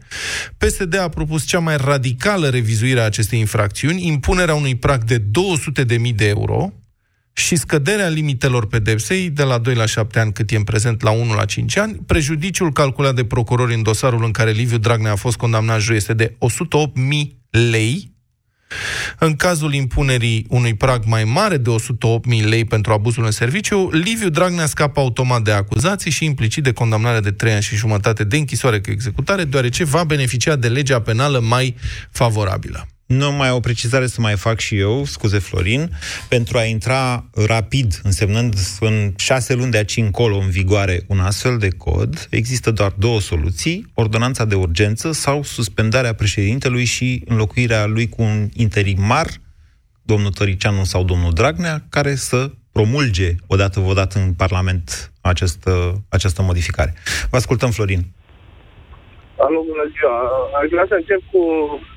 [0.59, 6.15] PSD a propus cea mai radicală revizuire a acestei infracțiuni, impunerea unui prag de 200.000
[6.15, 6.73] de euro
[7.39, 11.11] și scăderea limitelor pedepsei de la 2 la 7 ani, cât e în prezent, la
[11.11, 12.01] 1 la 5 ani.
[12.07, 16.15] Prejudiciul calculat de procurori în dosarul în care Liviu Dragnea a fost condamnat joi este
[16.15, 18.17] de 108.000 lei.
[19.19, 21.71] În cazul impunerii unui prag mai mare de
[22.41, 26.73] 108.000 lei pentru abuzul în serviciu, Liviu Dragnea scapă automat de acuzații și implicit de
[26.73, 31.01] condamnare de 3 ani și jumătate de închisoare cu executare, deoarece va beneficia de legea
[31.01, 31.75] penală mai
[32.11, 32.89] favorabilă.
[33.09, 35.91] Numai o precizare să mai fac și eu, scuze Florin,
[36.29, 41.59] pentru a intra rapid, însemnând în șase luni de aici încolo în vigoare un astfel
[41.59, 48.09] de cod, există doar două soluții, ordonanța de urgență sau suspendarea președintelui și înlocuirea lui
[48.09, 49.27] cu un interimar,
[50.03, 56.95] domnul Tăricianu sau domnul Dragnea, care să promulge odată odată în Parlament această, această modificare.
[57.31, 58.03] Vă ascultăm, Florin.
[59.39, 60.17] Alo, bună ziua.
[60.61, 61.97] Aș vrea să încep cu uh,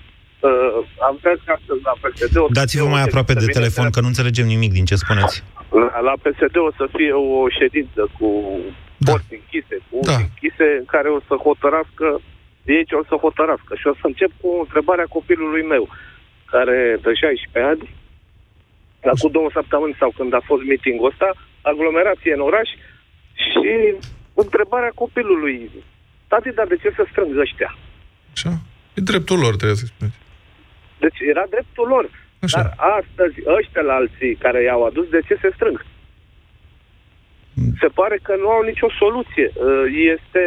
[1.08, 2.36] am vrea că astăzi la PSD...
[2.60, 5.44] Dați-vă mai aproape de telefon, că nu înțelegem nimic din ce spuneți.
[5.70, 8.30] La, la PSD o să fie o ședință cu
[8.98, 9.12] da.
[9.12, 10.18] porți închise, cu da.
[10.26, 12.08] închise, în care o să hotărască
[12.66, 13.72] ei ce o să hotărască.
[13.76, 15.90] Și o să încep cu întrebarea copilului meu,
[16.46, 17.84] care de 16 ani,
[19.02, 21.30] la cu două săptămâni sau când a fost meetingul ăsta,
[21.62, 22.70] aglomerație în oraș
[23.34, 23.74] și
[24.34, 25.72] întrebarea copilului,
[26.28, 27.76] tati, dar de ce să strâng ăștia?
[28.34, 28.52] Așa.
[28.94, 30.18] E dreptul lor, trebuie să spuneți.
[31.04, 32.06] Deci era dreptul lor.
[32.46, 32.58] Așa.
[32.58, 35.78] Dar astăzi, ăștia la alții care i-au adus, de ce se strâng?
[37.82, 39.48] Se pare că nu au nicio soluție.
[39.54, 39.86] Uh,
[40.16, 40.44] este,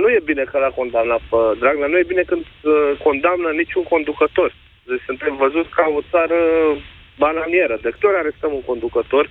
[0.00, 2.72] nu e bine că l-a condamnat pe Dragnea, nu e bine când uh,
[3.06, 4.50] condamnă niciun conducător.
[4.88, 6.38] Deci suntem văzuți ca o țară
[7.18, 7.78] bananieră.
[7.82, 9.24] De câte ori arestăm un conducător,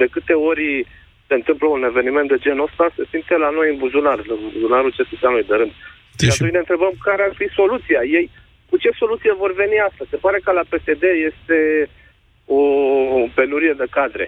[0.00, 0.86] de câte ori
[1.28, 4.96] se întâmplă un eveniment de genul ăsta, se simte la noi în buzunar, în buzunarul
[4.98, 5.72] cetățeanului de rând.
[6.16, 6.30] Deci...
[6.30, 8.00] Și atunci ne întrebăm care ar fi soluția.
[8.18, 8.30] Ei
[8.70, 10.02] cu ce soluție vor veni asta?
[10.12, 11.58] Se pare că la PSD este
[12.58, 12.62] o
[13.38, 14.26] penurie de cadre.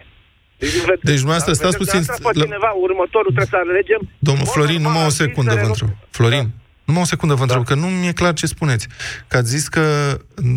[0.62, 0.74] Deci,
[1.10, 2.00] deci dumneavoastră, stați puțin...
[2.22, 2.42] La...
[2.44, 4.00] Cineva, următorul trebuie să alegem...
[4.28, 5.88] Domnul Florin, numai o secundă vă întreb.
[6.10, 6.54] Florin, da.
[6.88, 7.68] numai o secundă vă întreb, da.
[7.70, 8.84] că nu mi-e clar ce spuneți.
[9.28, 9.84] Că ați zis că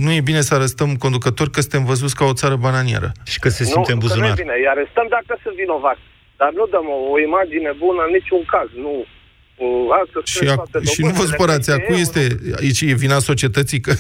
[0.04, 3.12] nu e bine să arestăm conducători, că suntem văzuți ca o țară bananieră.
[3.32, 4.30] Și că se simte în buzunar.
[4.30, 6.04] Nu, nu e bine, îi arestăm dacă sunt vinovați.
[6.39, 8.67] Dar nu dăm o, o imagine bună în niciun caz.
[8.86, 9.06] Nu,
[10.33, 12.21] și, ac- și nu vă supărați, acum este,
[12.61, 13.93] aici e vina societății că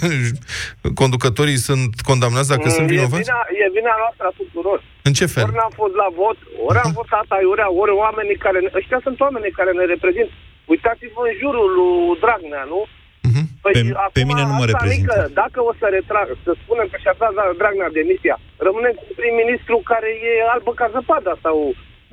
[1.01, 3.23] conducătorii sunt condamnați dacă mm, sunt vinovați?
[3.23, 4.79] E vina, e vina noastră a tuturor.
[5.07, 5.43] În ce fel?
[5.47, 6.37] Ori n-am fost la vot,
[6.67, 8.59] ori am votat aiurea, ori oamenii care...
[8.79, 10.31] Ăștia sunt oamenii care ne reprezintă.
[10.73, 12.81] Uitați-vă în jurul lui Dragnea, nu?
[13.27, 13.45] Uh-huh.
[13.63, 13.81] Păi, pe,
[14.17, 15.13] pe mine nu mă reprezintă.
[15.15, 18.35] Mică, dacă o să retrag, să spunem că și-a dat Dragnea demisia,
[18.67, 21.57] rămânem cu prim-ministru care e albă ca zăpada sau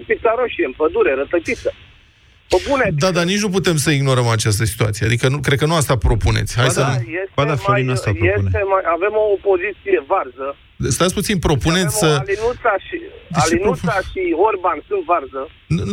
[0.08, 1.70] pizza roșie în pădure, rătăcită.
[2.52, 5.06] Pe bune, da, dar nici nu putem să ignorăm această situație.
[5.06, 6.52] Adică nu, cred că nu asta propuneți.
[6.56, 6.94] Hai ba să da, nu...
[6.94, 8.46] Este ba da, Florin mai, asta propune.
[8.46, 10.46] Este mai, avem o opoziție varză.
[10.96, 12.10] Stați puțin, propuneți să...
[12.24, 12.96] Alinuța și,
[13.34, 14.10] deci Alinuța propun...
[14.10, 15.42] și Orban sunt varză.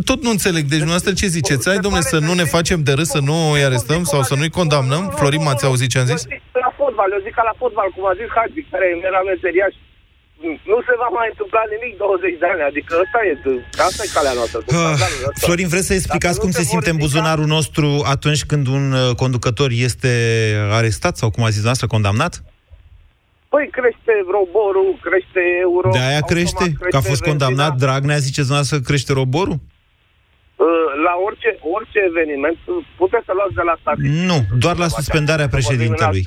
[0.10, 0.64] Tot nu înțeleg.
[0.72, 1.64] Deci dumneavoastră ce ziceți?
[1.70, 4.58] Hai, domnule, să nu ne facem de râs, să nu îi arestăm sau să nu-i
[4.60, 5.04] condamnăm?
[5.18, 6.22] Florin, m-ați auzit ce am zis?
[6.66, 9.74] La fotbal, eu zic ca la fotbal, cum a zis Hagi, care era meseriaș
[10.72, 12.62] nu se va mai întâmpla nimic 20 de ani.
[12.70, 13.34] Adică asta e,
[13.88, 14.60] asta e calea noastră.
[14.68, 14.94] Uh,
[15.42, 19.70] Florin, vreți să explicați cum se simte în buzunarul nostru atunci când un uh, conducător
[19.88, 20.14] este
[20.72, 22.44] arestat sau, cum a zis noastră, condamnat?
[23.50, 25.90] Păi crește roborul, crește euro...
[25.90, 26.66] De aia crește?
[26.90, 29.58] Că a fost condamnat Dragnea, ziceți noastră, crește roborul?
[29.60, 30.68] Uh,
[31.06, 32.58] la orice, orice eveniment,
[32.98, 33.98] puteți să luați de la stat.
[34.30, 36.24] Nu, doar la suspendarea președintelui.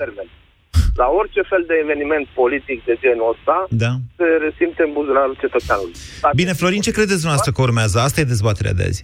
[0.95, 3.93] La orice fel de eveniment politic de genul ăsta, da.
[4.17, 5.95] se resimte în buzunarul cetățeanului.
[6.35, 7.97] Bine, Florin, ce credeți dumneavoastră că urmează?
[7.99, 9.03] Asta e dezbaterea de azi.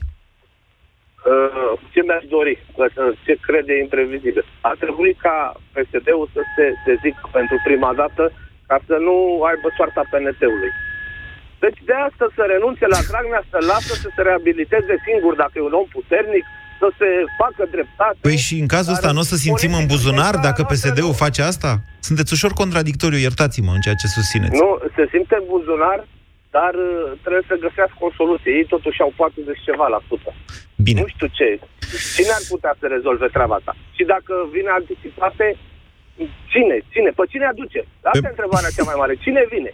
[1.32, 2.54] Uh, ce mi-aș dori,
[3.24, 4.44] ce crede imprevizibil.
[4.70, 5.36] Ar trebui ca
[5.74, 8.22] PSD-ul să se dezică pentru prima dată
[8.68, 9.16] ca să nu
[9.50, 10.72] aibă soarta PNT-ului.
[11.64, 15.70] Deci de asta să renunțe la Dragnea, să lasă să se reabiliteze singur dacă e
[15.70, 16.44] un om puternic,
[16.80, 17.08] să se
[17.40, 18.18] facă dreptate.
[18.20, 21.70] Păi și în cazul ăsta nu o să simțim în buzunar dacă PSD-ul face asta?
[22.08, 24.56] Sunteți ușor contradictoriu, iertați-mă în ceea ce susțineți.
[24.62, 25.98] Nu, se simte în buzunar,
[26.56, 28.50] dar uh, trebuie să găsească o soluție.
[28.58, 30.30] Ei totuși au 40 ceva la sută.
[30.86, 31.00] Bine.
[31.00, 31.48] Nu știu ce.
[32.16, 33.72] Cine ar putea să rezolve treaba asta?
[33.96, 35.46] Și dacă vine anticipate,
[36.52, 36.76] Cine?
[36.92, 37.10] Cine?
[37.16, 37.80] Pe cine aduce?
[38.02, 38.26] Asta pe...
[38.28, 39.14] e întrebarea cea mai mare.
[39.24, 39.70] Cine vine?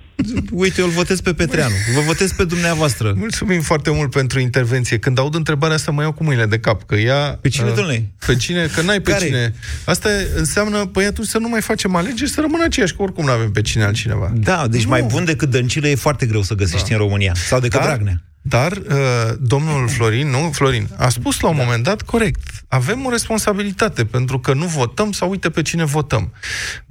[0.62, 1.74] Uite, eu îl votez pe Petreanu.
[1.94, 3.12] Vă votez pe dumneavoastră.
[3.16, 4.98] Mulțumim foarte mult pentru intervenție.
[4.98, 6.82] Când aud întrebarea asta, mă iau cu mâinile de cap.
[6.82, 7.38] Că ea...
[7.40, 8.12] Pe cine, uh, domnule?
[8.26, 8.66] Pe cine?
[8.74, 9.24] Că n-ai pe Care?
[9.24, 9.54] cine.
[9.84, 13.30] Asta înseamnă, păi atunci să nu mai facem alegeri, să rămână aceiași, că oricum nu
[13.30, 14.32] avem pe cine altcineva.
[14.34, 14.88] Da, deci nu.
[14.88, 16.94] mai bun decât Dăncilă e foarte greu să găsești da.
[16.94, 17.32] în România.
[17.34, 18.22] Sau decât Dar, Dragnea.
[18.46, 18.96] Dar uh,
[19.40, 21.62] domnul Florin, nu, Florin, a spus la un da.
[21.62, 22.64] moment dat corect.
[22.68, 26.32] Avem o responsabilitate pentru că nu votăm sau uite pe cine votăm.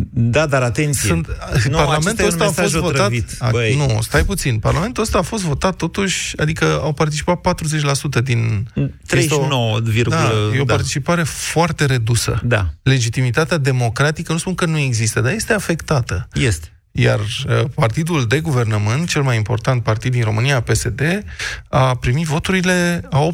[0.10, 1.10] Da, dar atenție.
[1.10, 1.28] Sunt,
[1.70, 3.12] nu, Parlamentul ăsta a fost votat.
[3.40, 4.60] A, nu, stai puțin.
[4.60, 7.56] Parlamentul ăsta a fost votat totuși, adică au participat
[8.20, 8.68] 40% din
[9.08, 10.74] 39, da, e o da.
[10.74, 12.42] participare foarte redusă.
[12.44, 12.70] Da.
[12.84, 16.28] Legitimitatea democratică, nu spun că nu există, dar este afectată.
[16.34, 16.73] Este.
[16.96, 21.02] Iar uh, partidul de guvernământ, cel mai important partid din România, PSD,
[21.70, 23.30] a primit voturile a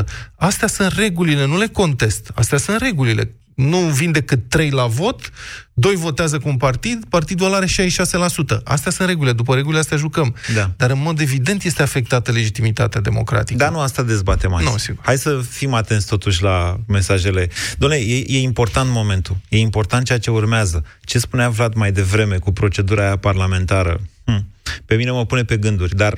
[0.00, 0.04] 18%.
[0.36, 2.30] Astea sunt regulile, nu le contest.
[2.34, 5.30] Astea sunt regulile nu vin decât 3 la vot,
[5.74, 7.70] 2 votează cu un partid, partidul ăla are 66%.
[8.64, 10.36] Astea sunt regulile, după regulile astea jucăm.
[10.54, 10.70] Da.
[10.76, 13.58] Dar în mod evident este afectată legitimitatea democratică.
[13.58, 14.64] Dar nu asta dezbatem azi.
[14.64, 15.04] Nu, sigur.
[15.04, 17.50] Hai să fim atenți totuși la mesajele.
[17.78, 20.84] Doamne, e, e important momentul, e important ceea ce urmează.
[21.00, 24.00] Ce spunea Vlad mai devreme cu procedura aia parlamentară?
[24.24, 24.46] Hm.
[24.86, 26.14] Pe mine mă pune pe gânduri, dar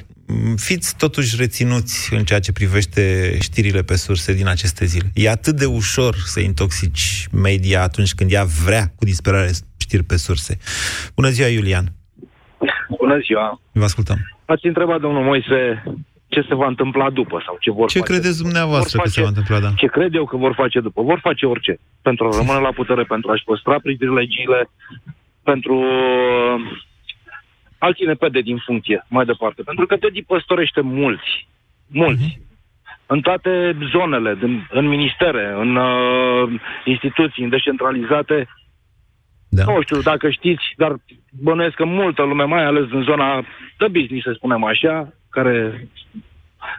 [0.56, 5.10] fiți totuși reținuți în ceea ce privește știrile pe surse din aceste zile.
[5.14, 10.16] E atât de ușor să intoxici media atunci când ea vrea cu disperare știri pe
[10.16, 10.58] surse.
[11.14, 11.92] Bună ziua, Iulian!
[12.98, 13.60] Bună ziua!
[13.72, 14.18] Vă ascultăm.
[14.44, 15.82] Ați întrebat, domnul Moise,
[16.28, 18.12] ce se va întâmpla după sau ce vor ce face.
[18.12, 19.72] Ce credeți dumneavoastră face, că se va întâmpla, da?
[19.76, 21.02] Ce cred eu că vor face după?
[21.02, 21.78] Vor face orice.
[22.02, 24.70] Pentru a rămâne la putere, pentru a-și păstra privilegiile,
[25.42, 25.84] pentru
[27.78, 29.62] alții ne pede din funcție mai departe.
[29.62, 31.48] Pentru că Teddy păstorește mulți,
[31.86, 32.38] mulți.
[32.38, 32.44] Uh-huh.
[33.06, 38.48] În toate zonele, din, în ministere, în uh, instituții, în descentralizate.
[39.48, 39.64] Da.
[39.64, 40.96] Nu știu dacă știți, dar
[41.30, 43.44] bănuiesc că multă lume, mai ales în zona
[43.78, 45.88] de business, să spunem așa, care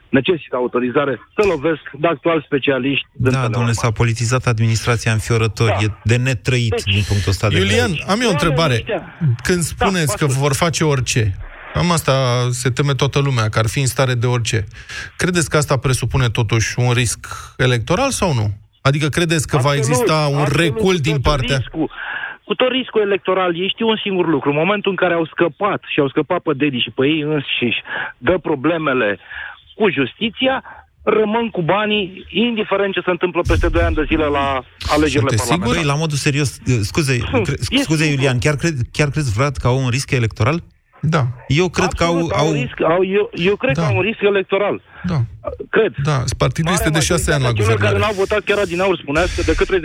[0.10, 3.06] necesită autorizare, să lovesc de actual specialiști.
[3.12, 5.68] Da, domnule, s-a politizat administrația înfiorător.
[5.68, 5.84] Da.
[5.84, 8.12] E de netrăit deci, din punctul ăsta de Iulian, vedere.
[8.12, 8.84] am eu o întrebare.
[9.44, 11.38] Când da, spuneți da, că vor face orice,
[11.74, 12.12] Am asta
[12.50, 14.64] se teme toată lumea, că ar fi în stare de orice.
[15.18, 18.48] Credeți că asta presupune totuși un risc electoral sau nu?
[18.82, 21.58] Adică credeți că absolut, va exista un absolut, recul din partea...
[21.58, 21.90] Riscul
[22.48, 24.50] cu tot riscul electoral, ei știu un singur lucru.
[24.50, 27.82] În momentul în care au scăpat și au scăpat pe Dedi și pe ei înșiși
[28.18, 29.20] de problemele
[29.78, 30.56] cu justiția,
[31.04, 34.46] rămân cu banii, indiferent ce se întâmplă peste 2 ani de zile la
[34.96, 35.72] alegerile parlamentare.
[35.72, 36.50] Sigur, la modul serios,
[36.82, 40.64] scuze, cre, scuze Iulian, chiar, cred, chiar crezi, Vlad, că au un risc electoral?
[41.02, 41.28] Da.
[41.48, 42.46] Eu cred Absolut, că au...
[42.46, 42.52] au...
[42.52, 43.82] Risc, au eu, eu cred da.
[43.82, 44.82] că au un risc electoral.
[45.04, 45.22] Da.
[45.70, 45.94] Cred.
[46.04, 47.82] Da, partidul este de șase ani la guvernare.
[47.82, 49.78] care n-au votat chiar din aur spunea că decât 39,6%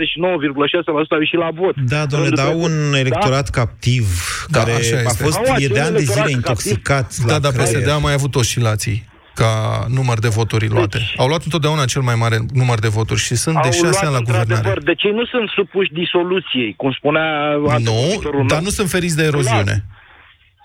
[1.09, 1.75] au ieșit la vot.
[1.75, 3.59] Da, domnule, dar au un electorat da?
[3.59, 4.05] captiv
[4.47, 4.71] da, care
[5.05, 7.15] a fost e de ani de zile intoxicat.
[7.17, 10.97] Da, dar PSD a mai avut oscilații ca număr de voturi luate.
[10.97, 14.13] Deci, Au luat întotdeauna cel mai mare număr de voturi și sunt de șase ani
[14.13, 14.79] la guvernare.
[14.83, 19.75] De ce nu sunt supuși disoluției, cum spunea Nu, dar nu sunt feriți de eroziune.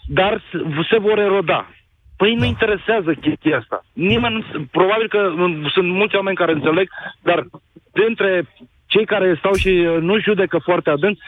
[0.07, 0.43] Dar
[0.91, 1.69] se vor eroda.
[2.17, 2.47] Păi nu da.
[2.47, 3.85] interesează chestia asta.
[3.93, 5.21] Nimeni, probabil că
[5.75, 6.89] sunt mulți oameni care înțeleg,
[7.23, 7.47] dar
[7.93, 8.31] dintre
[8.87, 11.19] cei care stau și uh, nu judecă foarte adânc,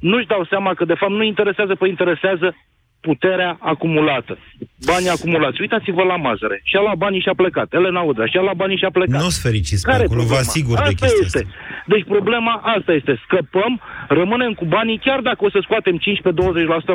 [0.00, 2.54] nu-și dau seama că de fapt nu interesează, păi interesează
[3.00, 4.38] puterea acumulată.
[4.86, 5.60] Banii acumulați.
[5.60, 6.60] Uitați-vă la Mazăre.
[6.64, 7.72] Și-a luat banii și a plecat.
[7.72, 9.22] Elena Udrea și-a luat banii și a plecat.
[9.22, 10.48] Nu-s fericiți pe Care acolo, vă problema?
[10.48, 11.38] asigur de asta chestia este.
[11.38, 11.50] asta.
[11.86, 13.20] Deci problema asta este.
[13.24, 16.00] Scăpăm, rămânem cu banii, chiar dacă o să scoatem 15-20%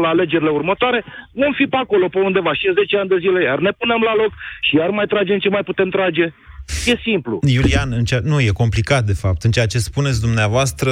[0.06, 1.04] la alegerile următoare,
[1.42, 4.02] vom fi pe acolo, pe undeva, și în 10 ani de zile iar ne punem
[4.10, 6.26] la loc și iar mai tragem ce mai putem trage.
[6.86, 7.40] E simplu.
[7.46, 8.20] Iulian, în cea...
[8.24, 9.44] nu, e complicat, de fapt.
[9.44, 10.92] În ceea ce spuneți dumneavoastră,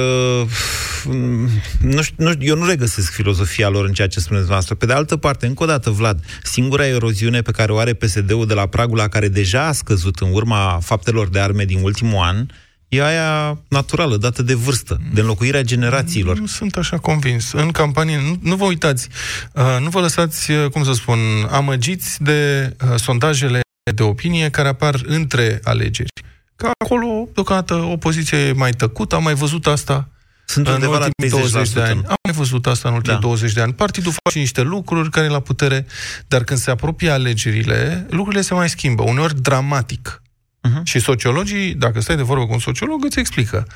[1.04, 1.48] mm,
[1.80, 4.74] nu știu, nu știu, eu nu regăsesc filozofia lor în ceea ce spuneți dumneavoastră.
[4.74, 8.46] Pe de altă parte, încă o dată, Vlad, singura eroziune pe care o are PSD-ul
[8.46, 12.22] de la pragul la care deja a scăzut în urma faptelor de arme din ultimul
[12.22, 12.46] an,
[12.88, 16.38] e aia naturală, dată de vârstă, de înlocuirea generațiilor.
[16.38, 17.52] Nu sunt așa convins.
[17.52, 19.08] În campanie, nu, nu vă uitați,
[19.52, 21.18] uh, nu vă lăsați, uh, cum să spun,
[21.50, 26.08] amăgiți de uh, sondajele de opinie care apar între alegeri.
[26.56, 30.08] Că acolo, deocamdată, opoziția e mai tăcută, am mai văzut asta
[30.46, 31.84] Sunt în undeva la ultimii 20 de 30%.
[31.90, 32.02] ani.
[32.06, 33.22] Am mai văzut asta în ultimii Da.
[33.26, 33.72] 20 de ani.
[33.72, 35.86] Partidul face niște lucruri care e la putere,
[36.28, 40.22] dar când se apropie alegerile, lucrurile se mai schimbă, uneori dramatic.
[40.62, 40.80] Mhm.
[40.84, 43.66] Și sociologii, dacă stai de vorbă cu un sociolog, îți explică.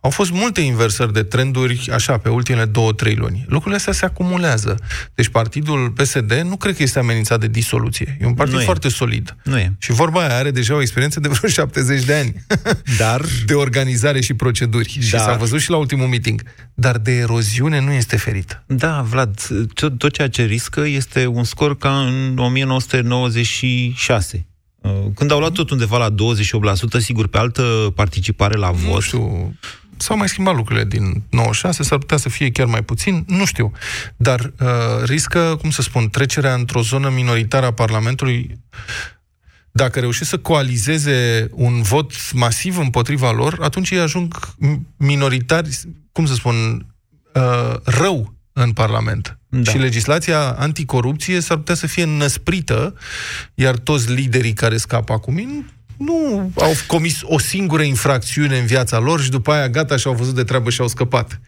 [0.00, 3.44] Au fost multe inversări de trenduri, așa, pe ultimele două, trei luni.
[3.48, 4.78] Lucrurile astea se acumulează.
[5.14, 8.16] Deci partidul PSD nu cred că este amenințat de disoluție.
[8.20, 8.64] E un partid Nu e.
[8.64, 9.36] foarte solid.
[9.44, 9.74] Nu e.
[9.78, 12.44] Și vorba aia are deja o experiență de vreo 70 de ani.
[12.98, 14.96] Dar de organizare și proceduri.
[15.00, 16.42] Și Dar- s-a văzut și la ultimul meeting.
[16.74, 18.62] Dar de eroziune nu este ferit.
[18.66, 19.40] Da, Vlad,
[19.74, 24.46] tot, tot ceea ce riscă este un scor ca în 1996.
[24.82, 29.02] Uh, Când au luat tot undeva la 28%, sigur, pe altă participare la Nu vot.
[29.02, 29.54] știu,
[29.96, 33.72] s-au mai schimbat lucrurile din 96, s-ar putea să fie chiar mai puțin, nu știu.
[34.16, 38.58] Dar uh, riscă, cum să spun, trecerea într-o zonă minoritară a Parlamentului
[39.72, 44.54] dacă reușesc să coalizeze un vot masiv împotriva lor, atunci ei ajung
[44.96, 45.80] minoritari,
[46.12, 46.86] cum să spun,
[47.34, 49.38] uh, rău în Parlament.
[49.48, 49.70] Da.
[49.70, 52.94] Și legislația anticorupție s-ar putea să fie năsprită,
[53.54, 59.20] iar toți liderii care scapă acum nu au comis o singură infracțiune în viața lor
[59.20, 61.40] și după aia gata și-au văzut de treabă și au scăpat.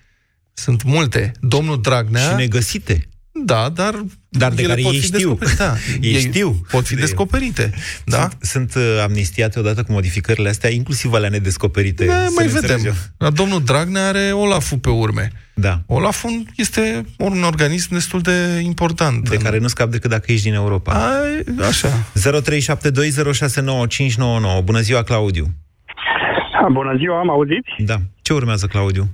[0.53, 1.33] Sunt multe.
[1.41, 2.29] Domnul Dragnea...
[2.29, 3.09] Și negăsite.
[3.45, 3.95] Da, dar,
[4.29, 5.19] Dar de ele care pot ei fi știu.
[5.19, 5.57] descoperite.
[5.63, 5.75] Da,
[6.09, 6.61] Ei știu.
[6.71, 7.71] Pot fi De- descoperite.
[8.05, 8.19] Da?
[8.21, 12.05] Sunt, sunt uh, amnistiate odată cu modificările astea, inclusiv alea nedescoperite.
[12.05, 12.71] Da, să mai ne vedem.
[12.71, 12.95] înțelegem.
[13.19, 15.33] Dar domnul Dragnea are Olaful pe urme.
[15.55, 15.81] Da.
[15.87, 19.29] Olaful este un organism destul de important.
[19.29, 20.93] De care nu scap decât dacă ești din Europa.
[20.93, 21.89] Ai, așa.
[22.19, 24.65] 0372069599.
[24.65, 25.47] Bună ziua, Claudiu.
[26.73, 27.65] Bună ziua, am auzit?
[27.79, 27.97] Da.
[28.23, 29.09] Ce urmează, Claudiu?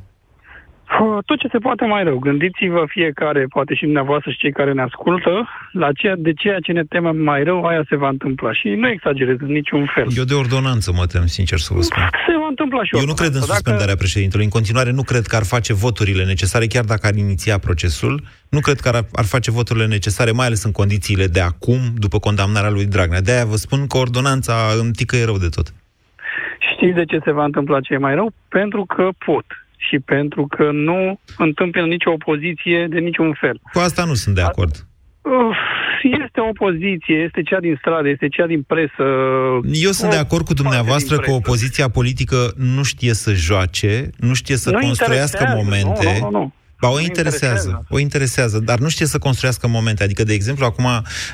[1.26, 2.18] Tot ce se poate mai rău.
[2.18, 6.72] Gândiți-vă fiecare, poate și dumneavoastră și cei care ne ascultă, la ceea, de ceea ce
[6.72, 8.52] ne temem mai rău, aia se va întâmpla.
[8.52, 10.06] Și nu exagerez în niciun fel.
[10.16, 12.02] Eu de ordonanță mă tem, sincer să vă spun.
[12.26, 13.52] Se va întâmpla și Eu nu cred în ordonanță.
[13.52, 14.44] suspendarea președintelui.
[14.44, 18.22] În continuare, nu cred că ar face voturile necesare, chiar dacă ar iniția procesul.
[18.48, 22.18] Nu cred că ar, ar face voturile necesare, mai ales în condițiile de acum, după
[22.18, 23.20] condamnarea lui Dragnea.
[23.20, 25.66] De-aia vă spun că ordonanța îmi tică rău de tot.
[26.74, 28.32] Știți de ce se va întâmpla ce e mai rău?
[28.48, 29.44] Pentru că pot.
[29.88, 33.60] Și pentru că nu întâmplă nicio opoziție de niciun fel.
[33.72, 34.74] Cu asta nu sunt de acord.
[35.22, 35.56] Uf,
[36.02, 39.04] Este opoziție, este cea din stradă, este cea din presă.
[39.72, 44.56] Eu sunt de acord cu dumneavoastră că opoziția politică nu știe să joace, nu știe
[44.56, 46.18] să Nu construiască interesează, momente.
[46.20, 46.52] nu, nu, nu.
[46.80, 47.84] Ba, o Nu interesează, interesează.
[47.88, 50.02] o interesează, dar nu știe să construiască momente.
[50.02, 50.88] Adică, de exemplu, acum,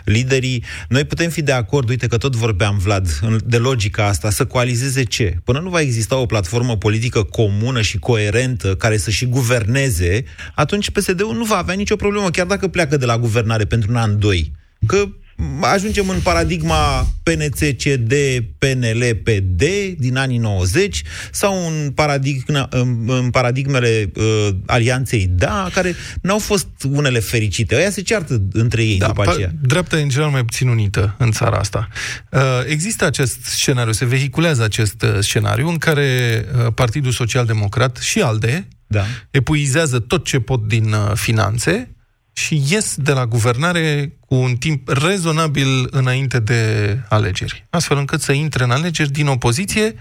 [0.05, 4.31] liderii, noi putem fi de acord, uite că tot vorbeam, Vlad, în- de logica asta,
[4.31, 5.37] să coalizeze ce?
[5.45, 10.91] Până nu va exista o platformă politică comună și coerentă, care să și guverneze, atunci
[10.91, 14.19] PSD-ul nu va avea nicio problemă, chiar dacă pleacă de la guvernare pentru un an,
[14.19, 14.53] doi.
[14.87, 15.17] Că m,
[15.61, 18.13] ajungem în paradigma PNC-CD,
[18.59, 19.63] PNL-PD
[19.99, 26.69] din anii 90 sau în, paradigma, în, în paradigmele uh, alianței DA, care n-au fost
[26.91, 27.75] unele fericite.
[27.75, 29.51] Aia se ceartă între ei da, după pa- aceea.
[29.63, 31.89] Dreapta e în general mai puțin unită în țara asta.
[32.31, 37.97] Uh, Există acest scenariu, se vehiculează acest uh, scenariu în care uh, Partidul Social Democrat
[37.97, 39.05] și ALDE da.
[39.31, 41.97] epuizează tot ce pot din uh, finanțe
[42.33, 46.61] și ies de la guvernare cu un timp rezonabil înainte de
[47.09, 47.67] alegeri.
[47.71, 49.95] Astfel încât să intre în alegeri din opoziție.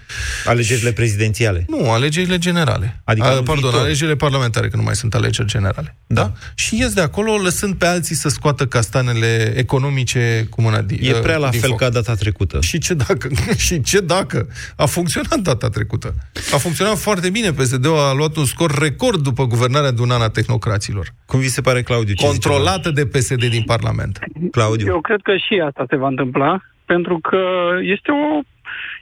[0.46, 1.66] Alegerile prezidențiale.
[1.68, 3.02] Nu, alegerile generale.
[3.04, 3.86] Adică A, anul pardon, viitor.
[3.86, 5.96] alegerile parlamentare, că nu mai sunt alegeri generale.
[6.08, 6.22] Da.
[6.22, 6.34] da?
[6.56, 11.12] Și ies de acolo, lăsând pe alții să scoată castanele economice cu mâna din E
[11.12, 11.80] prea la din fel foc.
[11.80, 12.60] ca data trecută.
[12.62, 13.30] Și ce dacă?
[13.66, 14.48] și ce dacă?
[14.76, 16.16] A funcționat data trecută.
[16.54, 17.52] A funcționat foarte bine.
[17.54, 21.14] PSD-ul a luat un scor record după guvernarea de un an a tehnocraților.
[21.26, 22.14] Cum vi se pare, Claudiu?
[22.14, 24.15] Ce Controlată de PSD din Parlament.
[24.52, 24.88] Claudiu.
[24.88, 27.44] Eu cred că și asta se va întâmpla, pentru că
[27.82, 28.40] este o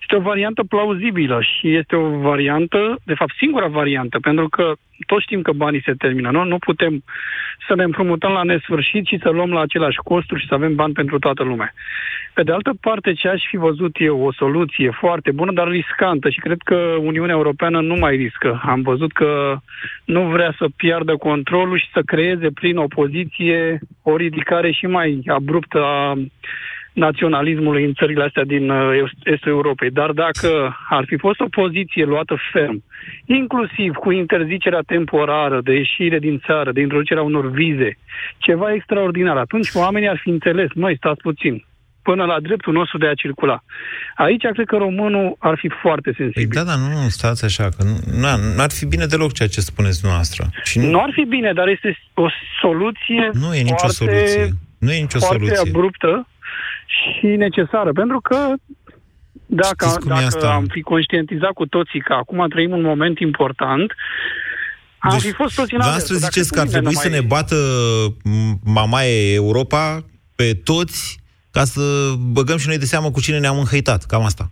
[0.03, 4.73] Este o variantă plauzibilă și este o variantă, de fapt singura variantă, pentru că
[5.07, 6.43] toți știm că banii se termină, nu?
[6.43, 7.03] Nu putem
[7.67, 10.93] să ne împrumutăm la nesfârșit și să luăm la același costuri și să avem bani
[10.93, 11.73] pentru toată lumea.
[12.33, 16.29] Pe de altă parte, ce aș fi văzut eu, o soluție foarte bună, dar riscantă
[16.29, 18.61] și cred că Uniunea Europeană nu mai riscă.
[18.65, 19.57] Am văzut că
[20.05, 25.83] nu vrea să piardă controlul și să creeze prin opoziție o ridicare și mai abruptă
[25.83, 26.13] a
[26.93, 29.89] naționalismului în țările astea din uh, estul Europei.
[29.89, 32.83] Dar dacă ar fi fost o poziție luată ferm,
[33.25, 37.97] inclusiv cu interzicerea temporară de ieșire din țară, de introducerea unor vize,
[38.37, 41.65] ceva extraordinar, atunci oamenii ar fi înțeles, noi stați puțin,
[42.01, 43.63] până la dreptul nostru de a circula.
[44.15, 46.47] Aici cred că românul ar fi foarte sensibil.
[46.47, 47.83] Păi da, dar nu, stați așa, că
[48.21, 50.49] nu, ar fi bine deloc ceea ce spuneți noastră.
[50.63, 50.89] Și nu...
[50.89, 52.27] nu ar fi bine, dar este o
[52.61, 54.49] soluție Nu e nicio foarte, soluție.
[54.79, 55.69] Nu e nicio foarte soluție.
[55.69, 56.27] abruptă
[56.85, 58.53] și necesară, pentru că
[59.45, 60.53] dacă, dacă asta?
[60.53, 63.93] am fi conștientizat cu toții că acum trăim un moment important,
[64.97, 67.55] am deci, fi fost toți în Dumneavoastră ziceți că ar trebui să ne bată
[68.63, 70.05] mamaie Europa
[70.35, 71.19] pe toți
[71.51, 74.05] ca să băgăm și noi de seamă cu cine ne-am înhăitat.
[74.05, 74.51] Cam asta.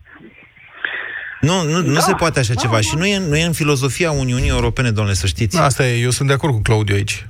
[1.42, 2.74] Nu, nu, da, nu se poate așa da, ceva.
[2.74, 2.82] Da.
[2.82, 5.60] Și nu e, nu e în filozofia Uniunii Europene, domnule, să știți.
[5.60, 7.28] Asta e, eu sunt de acord cu Claudiu aici.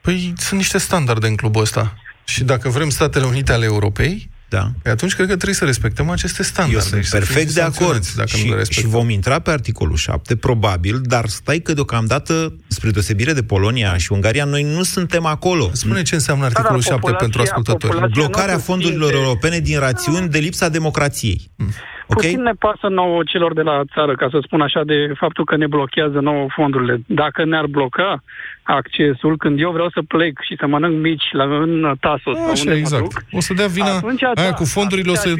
[0.00, 1.94] Păi sunt niște standarde în clubul ăsta.
[2.30, 4.64] Și dacă vrem Statele Unite ale Europei, da.
[4.82, 6.78] Păi atunci cred că trebuie să respectăm aceste standarde.
[6.94, 8.06] Eu sunt perfect de acord.
[8.16, 12.90] Dacă și, nu și vom intra pe articolul 7, probabil, dar stai că deocamdată, spre
[12.90, 15.68] deosebire de Polonia și Ungaria, noi nu suntem acolo.
[15.72, 18.10] Spune ce înseamnă articolul da, 7 pentru ascultători.
[18.10, 21.40] Blocarea fondurilor europene din rațiuni de lipsa democrației.
[21.56, 21.68] Hmm.
[22.12, 22.30] Okay?
[22.30, 25.56] Puțin ne pasă nouă celor de la țară, ca să spun așa, de faptul că
[25.56, 27.00] ne blochează nouă fondurile.
[27.06, 28.22] Dacă ne-ar bloca
[28.70, 32.74] accesul, când eu vreau să plec și să mănânc mici la, în Tasos sau unde
[32.74, 33.02] exact.
[33.02, 35.34] duc, o să dea vina, atunci, aia da, cu fondurile o să,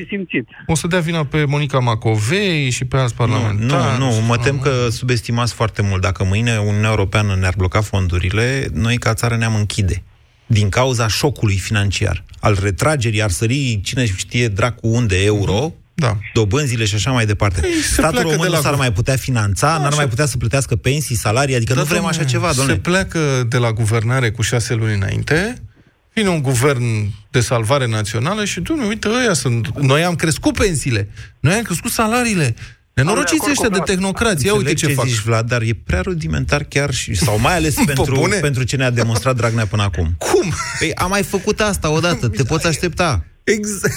[0.66, 3.98] o să dea vina pe Monica Macovei și pe alți parlamentari.
[3.98, 6.02] Nu, nu, nu mă tem că subestimați foarte mult.
[6.02, 10.02] Dacă mâine Uniunea Europeană ne-ar bloca fondurile, noi ca țară ne-am închide
[10.46, 16.18] din cauza șocului financiar, al retragerii, ar sări cine știe dracu unde euro, da.
[16.34, 17.60] dobânzile și așa mai departe.
[17.64, 21.16] Ei, Statul român nu s-ar mai putea finanța, da, n-ar mai putea să plătească pensii,
[21.16, 22.72] salarii, adică da, nu vrem așa ceva, domnule.
[22.72, 25.62] Se pleacă de la guvernare cu șase luni înainte,
[26.12, 29.78] vine un guvern de salvare națională și, tu uite, ăia sunt...
[29.78, 31.08] Noi am crescut pensiile,
[31.40, 32.54] noi am crescut salariile,
[32.92, 35.06] Nenorociți ăștia de tehnocrație, ia uite ce, ce fac.
[35.06, 38.90] zici, Vlad, dar e prea rudimentar chiar și, sau mai ales pentru, pentru ce ne-a
[38.90, 40.14] demonstrat Dragnea până acum.
[40.18, 40.52] Cum?
[40.78, 43.24] Păi am mai făcut asta odată, te poți aștepta.
[43.44, 43.94] Exact.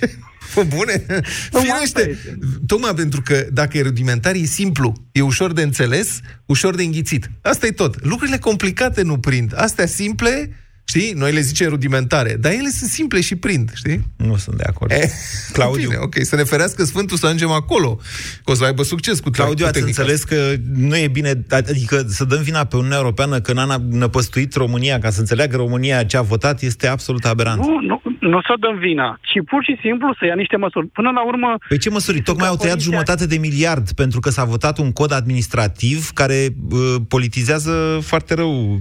[0.58, 1.06] Fă bune?
[1.50, 2.18] Firește!
[2.66, 4.92] Tocmai pentru că dacă e rudimentar, e simplu.
[5.12, 7.30] E ușor de înțeles, ușor de înghițit.
[7.42, 8.04] Asta e tot.
[8.04, 9.52] Lucrurile complicate nu prind.
[9.56, 10.52] Astea simple,
[10.84, 11.12] știi?
[11.12, 14.06] Noi le zicem rudimentare, dar ele sunt simple și prind, știi?
[14.16, 14.90] Nu sunt de acord.
[14.90, 15.10] E,
[15.52, 15.88] Claudiu.
[15.88, 18.00] Bine, ok, să ne ferească Sfântul să ajungem acolo.
[18.44, 22.24] Că o să aibă succes cu Claudiu, ați înțeles că nu e bine, adică să
[22.24, 26.22] dăm vina pe Uniunea Europeană că n-a năpăstuit România, ca să înțeleagă România ce a
[26.22, 27.60] votat, este absolut aberant.
[27.60, 30.86] Nu, nu, nu să dăm vina, ci pur și simplu să ia niște măsuri.
[30.86, 31.54] Până la urmă...
[31.68, 32.20] Păi ce măsuri?
[32.20, 36.78] Tocmai au tăiat jumătate de miliard pentru că s-a votat un cod administrativ care uh,
[37.08, 38.78] politizează foarte rău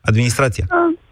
[0.00, 0.66] administrația.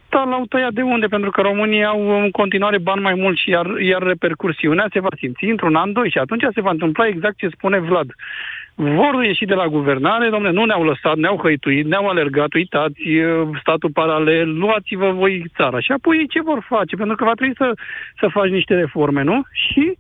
[0.08, 1.06] Da, l-au tăiat de unde?
[1.06, 5.08] Pentru că România au în continuare bani mai mulți și iar, iar repercursiunea se va
[5.18, 8.08] simți într-un an, doi și atunci se va întâmpla exact ce spune Vlad
[8.81, 13.01] vor ieși de la guvernare, domnule, nu ne-au lăsat, ne-au hăituit, ne-au alergat, uitați,
[13.61, 15.81] statul paralel, luați-vă voi țara.
[15.81, 16.97] Și apoi ei ce vor face?
[16.97, 17.72] Pentru că va trebui să,
[18.20, 19.43] să faci niște reforme, nu?
[19.53, 19.99] Și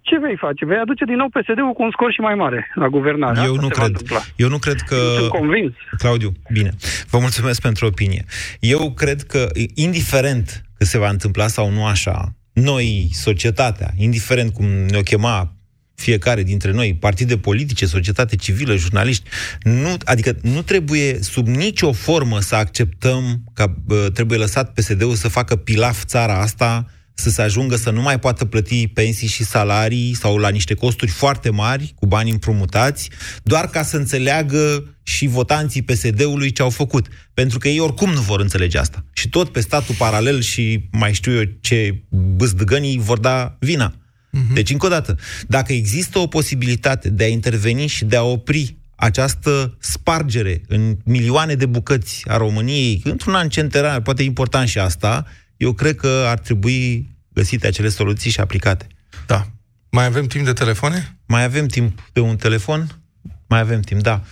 [0.00, 0.64] ce vei face?
[0.64, 3.40] Vei aduce din nou PSD-ul cu un scor și mai mare la guvernare.
[3.44, 3.96] Eu nu cred.
[4.36, 4.94] Eu nu cred că...
[4.94, 5.72] Eu sunt convins.
[5.98, 6.70] Claudiu, bine.
[7.10, 8.24] Vă mulțumesc pentru opinie.
[8.60, 14.66] Eu cred că, indiferent că se va întâmpla sau nu așa, noi, societatea, indiferent cum
[14.66, 15.52] ne-o chema
[15.98, 19.28] fiecare dintre noi, partide politice, societate civilă, jurnaliști,
[19.62, 25.28] nu, adică nu trebuie sub nicio formă să acceptăm că bă, trebuie lăsat PSD-ul să
[25.28, 30.14] facă pilaf țara asta, să se ajungă să nu mai poată plăti pensii și salarii
[30.14, 33.10] sau la niște costuri foarte mari, cu bani împrumutați,
[33.42, 37.06] doar ca să înțeleagă și votanții PSD-ului ce au făcut.
[37.34, 39.04] Pentru că ei oricum nu vor înțelege asta.
[39.12, 43.94] Și tot pe statul paralel și mai știu eu ce bâzdăgănii vor da vina.
[44.38, 44.54] Uh-huh.
[44.54, 48.76] Deci, încă o dată, dacă există o posibilitate de a interveni și de a opri
[48.96, 55.26] această spargere în milioane de bucăți a României, într-un an centenar, poate important și asta,
[55.56, 58.86] eu cred că ar trebui găsite acele soluții și aplicate.
[59.26, 59.46] Da.
[59.90, 61.18] Mai avem timp de telefoane?
[61.26, 63.00] Mai avem timp de un telefon?
[63.46, 64.22] Mai avem timp, da.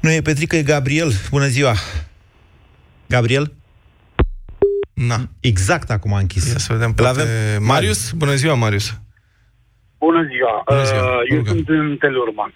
[0.00, 1.12] Nu e Petrică, e Gabriel.
[1.30, 1.76] Bună ziua!
[3.06, 3.52] Gabriel?
[4.94, 5.28] Na.
[5.40, 6.46] Exact acum a închis.
[6.46, 7.20] Ia să vedem, poate...
[7.20, 7.62] avem...
[7.64, 8.10] Marius?
[8.10, 8.94] Bună ziua, Marius!
[10.04, 10.62] Bună ziua.
[10.66, 11.16] Bună ziua.
[11.16, 12.52] Uh, eu sunt în Teleurban.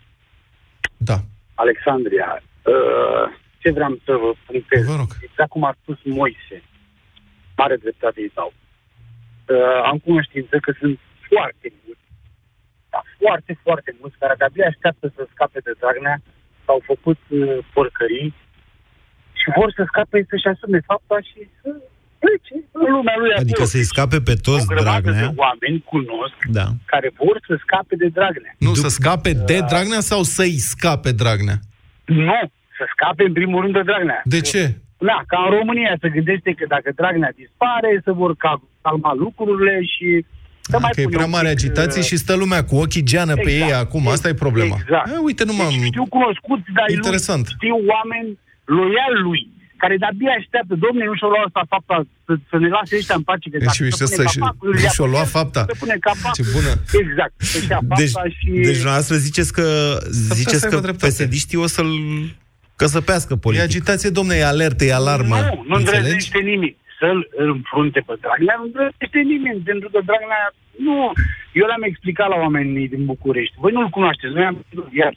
[0.97, 1.19] Da.
[1.55, 2.31] Alexandria.
[2.73, 3.25] Uh,
[3.63, 4.85] ce vreau să vă punctez?
[4.87, 5.11] Vă rog.
[5.29, 6.57] Exact cum a spus Moise.
[7.57, 8.53] Mare dreptate îi dau.
[9.49, 12.07] Uh, am cunoștință că sunt foarte mulți,
[12.93, 16.19] dar foarte, foarte mulți, care de-abia așteaptă să scape de Dragnea,
[16.65, 18.35] s-au făcut uh, porcării
[19.41, 21.71] și vor să scape, să-și asume fapta și să
[22.25, 23.73] plece în lumea lui Adică acolo.
[23.75, 25.27] să-i scape pe toți o grămadă Dragnea.
[25.29, 26.67] de oameni cunosc Da.
[26.93, 28.53] care vor să scape de Dragnea.
[28.67, 31.59] Nu, să scape de Dragnea sau să-i scape Dragnea?
[32.29, 32.39] Nu,
[32.79, 34.21] să scape în primul rând de Dragnea.
[34.37, 34.63] De ce?
[35.11, 39.75] Da, ca în România se gândește că dacă Dragnea dispare, se vor ca- calma lucrurile
[39.95, 40.09] și
[40.73, 42.75] să mai Că e punem prea un mare pic, agitație uh, și stă lumea cu
[42.85, 43.71] ochii geană pe Exact.
[43.71, 44.09] ei acum.
[44.09, 44.77] Asta e problema.
[44.81, 45.07] Exact.
[45.13, 45.69] E, uite, nu m-am...
[45.79, 47.45] Deci știu cunoscuți, dar Interesant.
[47.47, 48.29] Lui, știu oameni
[48.65, 49.41] loiali lui,
[49.85, 53.25] care de-abia așteaptă, domne, nu și-o luat asta fapta, să, să ne lase ăștia în
[53.31, 55.25] pace, că Deci, dacă uite, se ăsta pune și- capacul, îl ia și-o pe lua
[55.27, 55.63] el, fapta.
[55.71, 56.37] Se pune capacul.
[56.39, 56.73] Ce bună.
[57.03, 58.49] Exact, să-și ia fapta Deci, și...
[58.69, 59.67] deci dumneavoastră ziceți că,
[60.41, 61.25] ziceți să că aibă dreptate.
[61.33, 61.93] psd o să-l
[62.83, 63.65] căsăpească E politic.
[63.69, 65.37] agitație, domne, e alertă, e alarmă.
[65.41, 66.03] Nu, nu Înțelegi?
[66.03, 66.77] îndrăznește nimic.
[67.01, 70.45] Să-l înfrunte pe Dragnea, nu îndrăznește nimeni, pentru că Dragnea,
[70.87, 70.97] nu,
[71.61, 73.55] eu le-am explicat la oamenii din București.
[73.63, 74.57] Voi nu-l cunoașteți, noi am
[75.03, 75.13] iar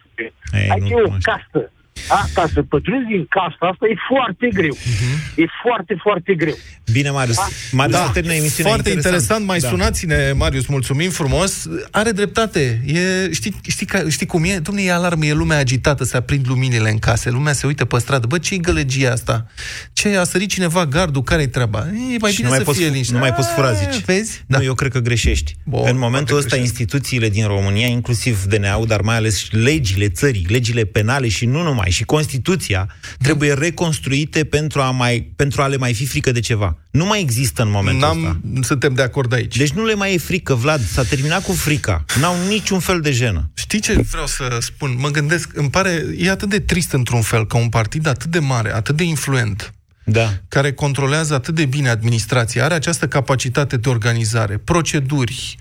[0.60, 1.62] Ei, Aici nu-l e o castă.
[2.08, 4.76] Asta, să pătrunzi din casta asta e foarte greu.
[4.84, 5.42] Mhm.
[5.42, 6.58] E foarte, foarte greu.
[6.92, 7.38] Bine, Marius.
[7.72, 8.10] Marius, da.
[8.14, 8.72] termină emisiunea.
[8.74, 9.68] Foarte interesant, mai Da.
[9.70, 11.68] sunați-ne, Marius, mulțumim frumos.
[11.92, 12.82] Are dreptate.
[12.86, 14.60] E, știi, știi, ca, știi cum e?
[14.62, 17.98] Dom'le, e alarmă, e lumea agitată, se aprind luminile în case, lumea se uită pe
[18.00, 18.28] stradă.
[18.28, 19.46] Bă, ce-i gălăgia asta?
[19.94, 21.24] Ce, a sărit cineva gardul?
[21.24, 21.88] Care-i treaba?
[22.14, 23.14] E mai Și bine nu mai să poți, fie liniște.
[23.14, 24.04] nu mai poți fura, zici.
[24.06, 24.44] Vezi?
[24.48, 24.58] Da.
[24.58, 25.56] Nu, eu cred că greșești.
[25.64, 30.10] Bun, în momentul poate ăsta, instituțiile din România, inclusiv DNA-ul, dar mai ales și legile
[30.10, 35.68] țării, legile penale și nu numai, și Constituția, trebuie reconstruite pentru a, mai, pentru a
[35.68, 36.78] le mai fi frică de ceva.
[36.92, 38.68] Nu mai există în momentul N-am, ăsta.
[38.68, 39.58] Suntem de acord aici.
[39.58, 40.82] Deci nu le mai e frică, Vlad.
[40.86, 42.06] S-a terminat cu frica.
[42.20, 43.52] N-au niciun fel de jenă.
[43.54, 44.96] Știi ce vreau să spun?
[45.00, 48.40] Mă gândesc, îmi pare, e atât de trist într-un fel, că un partid atât de
[48.40, 49.74] mare, atât de influent,
[50.04, 50.34] da.
[50.48, 55.56] care controlează atât de bine administrația, are această capacitate de organizare, proceduri,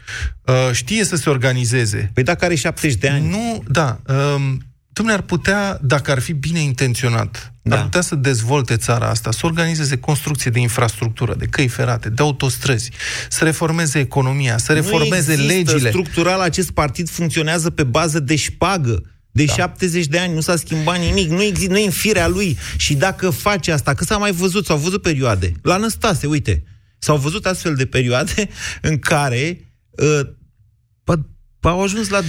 [0.45, 2.11] uh, știe să se organizeze.
[2.15, 3.29] Păi dacă are 70 de ani.
[3.29, 4.01] Nu, da.
[4.07, 4.61] Um,
[4.97, 7.77] Dumnezeu ar putea, dacă ar fi bine intenționat, da.
[7.77, 12.23] ar putea să dezvolte țara asta, să organizeze construcție de infrastructură, de căi ferate, de
[12.23, 12.91] autostrăzi,
[13.29, 15.89] să reformeze economia, să reformeze nu există legile.
[15.89, 19.03] structural acest partid funcționează pe bază de șpagă.
[19.31, 19.53] De da.
[19.53, 22.59] 70 de ani nu s-a schimbat nimic, nu există, nu e în firea lui.
[22.77, 25.53] Și dacă face asta, că s-a mai văzut, s-au văzut perioade.
[25.63, 26.65] La Năstase, uite,
[26.99, 28.49] s-au văzut astfel de perioade
[28.91, 30.21] în care uh,
[31.69, 32.25] au ajuns la 20%,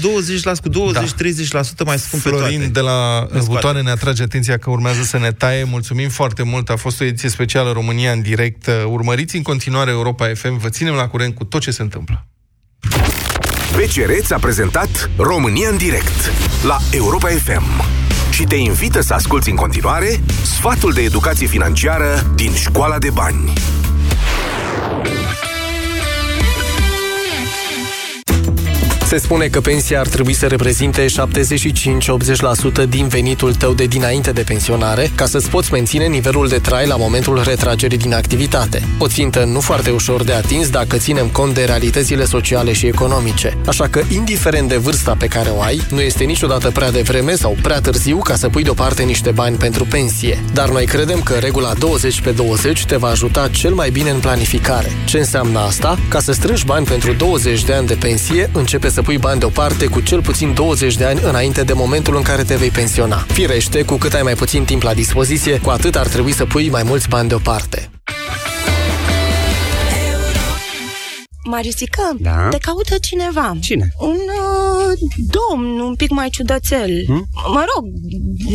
[0.62, 2.72] cu 20-30% mai scump pe Florin toate.
[2.72, 5.64] de la Butoane ne atrage atenția că urmează să ne taie.
[5.64, 6.70] Mulțumim foarte mult.
[6.70, 8.70] A fost o ediție specială România în direct.
[8.86, 10.58] Urmăriți în continuare Europa FM.
[10.58, 12.28] Vă ținem la curent cu tot ce se întâmplă.
[13.76, 16.32] BCR ți-a prezentat România în direct
[16.64, 17.84] la Europa FM
[18.32, 23.54] și te invită să asculti în continuare sfatul de educație financiară din Școala de Bani.
[29.08, 34.42] Se spune că pensia ar trebui să reprezinte 75-80% din venitul tău de dinainte de
[34.42, 38.84] pensionare, ca să-ți poți menține nivelul de trai la momentul retragerii din activitate.
[38.98, 43.58] O țintă nu foarte ușor de atins dacă ținem cont de realitățile sociale și economice.
[43.66, 47.58] Așa că, indiferent de vârsta pe care o ai, nu este niciodată prea devreme sau
[47.62, 50.44] prea târziu ca să pui deoparte niște bani pentru pensie.
[50.54, 54.20] Dar noi credem că regula 20 pe 20 te va ajuta cel mai bine în
[54.20, 54.92] planificare.
[55.06, 56.00] Ce înseamnă asta?
[56.08, 59.86] Ca să strângi bani pentru 20 de ani de pensie, începe să pui bani deoparte
[59.86, 63.18] cu cel puțin 20 de ani înainte de momentul în care te vei pensiona.
[63.18, 66.70] Firește, cu cât ai mai puțin timp la dispoziție, cu atât ar trebui să pui
[66.70, 67.90] mai mulți bani deoparte.
[71.44, 72.48] Marisică, Da?
[72.50, 73.58] te caută cineva.
[73.62, 73.88] Cine?
[74.00, 77.04] Un uh, domn un pic mai ciudățel.
[77.06, 77.28] Hmm?
[77.54, 77.86] Mă rog,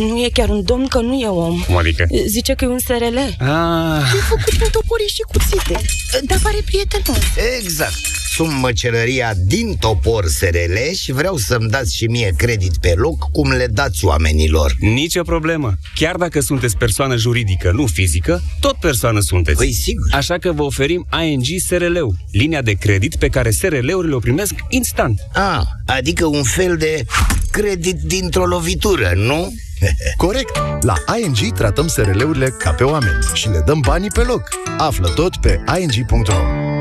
[0.09, 1.59] nu e chiar un domn, că nu e om.
[1.67, 2.05] Cum adică?
[2.27, 3.17] Zice că e un SRL.
[3.39, 4.01] Ah.
[4.15, 5.81] E făcut din toporii și cuțite.
[6.23, 7.23] Dar pare prietenos.
[7.59, 7.93] Exact.
[8.35, 13.51] Sunt măcelăria din Topor SRL și vreau să-mi dați și mie credit pe loc cum
[13.51, 14.75] le dați oamenilor.
[14.79, 15.73] Nici o problemă.
[15.95, 19.57] Chiar dacă sunteți persoană juridică, nu fizică, tot persoană sunteți.
[19.57, 20.07] Păi sigur.
[20.11, 25.19] Așa că vă oferim ING SRL-ul, linia de credit pe care SRL-urile o primesc instant.
[25.33, 27.03] Ah, adică un fel de
[27.51, 29.53] credit dintr-o lovitură, nu?
[30.25, 30.57] Corect!
[30.81, 34.43] La ING tratăm SRL-urile ca pe oameni și le dăm banii pe loc.
[34.77, 36.72] Află tot pe ing.ro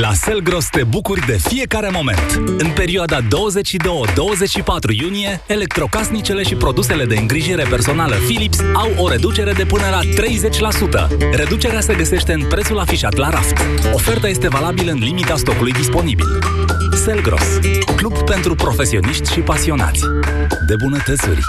[0.00, 2.40] La Selgros te bucuri de fiecare moment.
[2.58, 3.26] În perioada 22-24
[5.00, 11.08] iunie, electrocasnicele și produsele de îngrijire personală Philips au o reducere de până la 30%.
[11.32, 13.56] Reducerea se găsește în prețul afișat la raft.
[13.92, 16.38] Oferta este valabilă în limita stocului disponibil.
[17.04, 17.58] Selgros,
[17.96, 20.00] club pentru profesioniști și pasionați
[20.66, 21.42] de bunătățuri.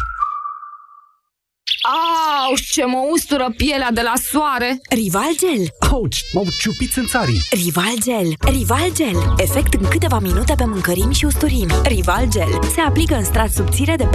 [2.46, 4.80] Au, ce mă ustură pielea de la soare!
[4.89, 5.64] Rival Gel.
[5.91, 7.41] Auci, m-au ciupit în țarii.
[7.50, 8.30] Rival Gel.
[8.58, 9.18] Rival Gel.
[9.38, 11.74] Efect în câteva minute pe mâncărimi și usturimi.
[11.84, 12.52] Rival Gel.
[12.76, 14.10] Se aplică în strat subțire de 4-6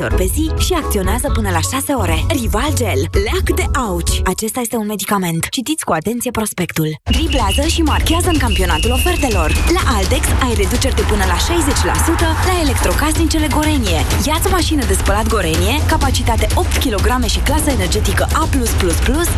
[0.00, 2.18] ori pe zi și acționează până la 6 ore.
[2.28, 3.00] Rival Gel.
[3.24, 4.20] Leac de auci.
[4.24, 5.48] Acesta este un medicament.
[5.48, 6.88] Citiți cu atenție prospectul.
[7.02, 9.48] Driblează și marchează în campionatul ofertelor.
[9.76, 14.00] La Altex ai reduceri de până la 60% la electrocasnicele Gorenie.
[14.26, 18.48] Iați mașină de spălat Gorenie, capacitate 8 kg și clasă energetică A+++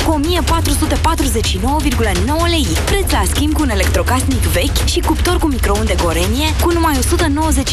[0.05, 0.25] cu 1449,9
[2.49, 2.67] lei.
[2.85, 7.63] Preț la schimb cu un electrocasnic vechi și cuptor cu microunde Gorenie cu numai 190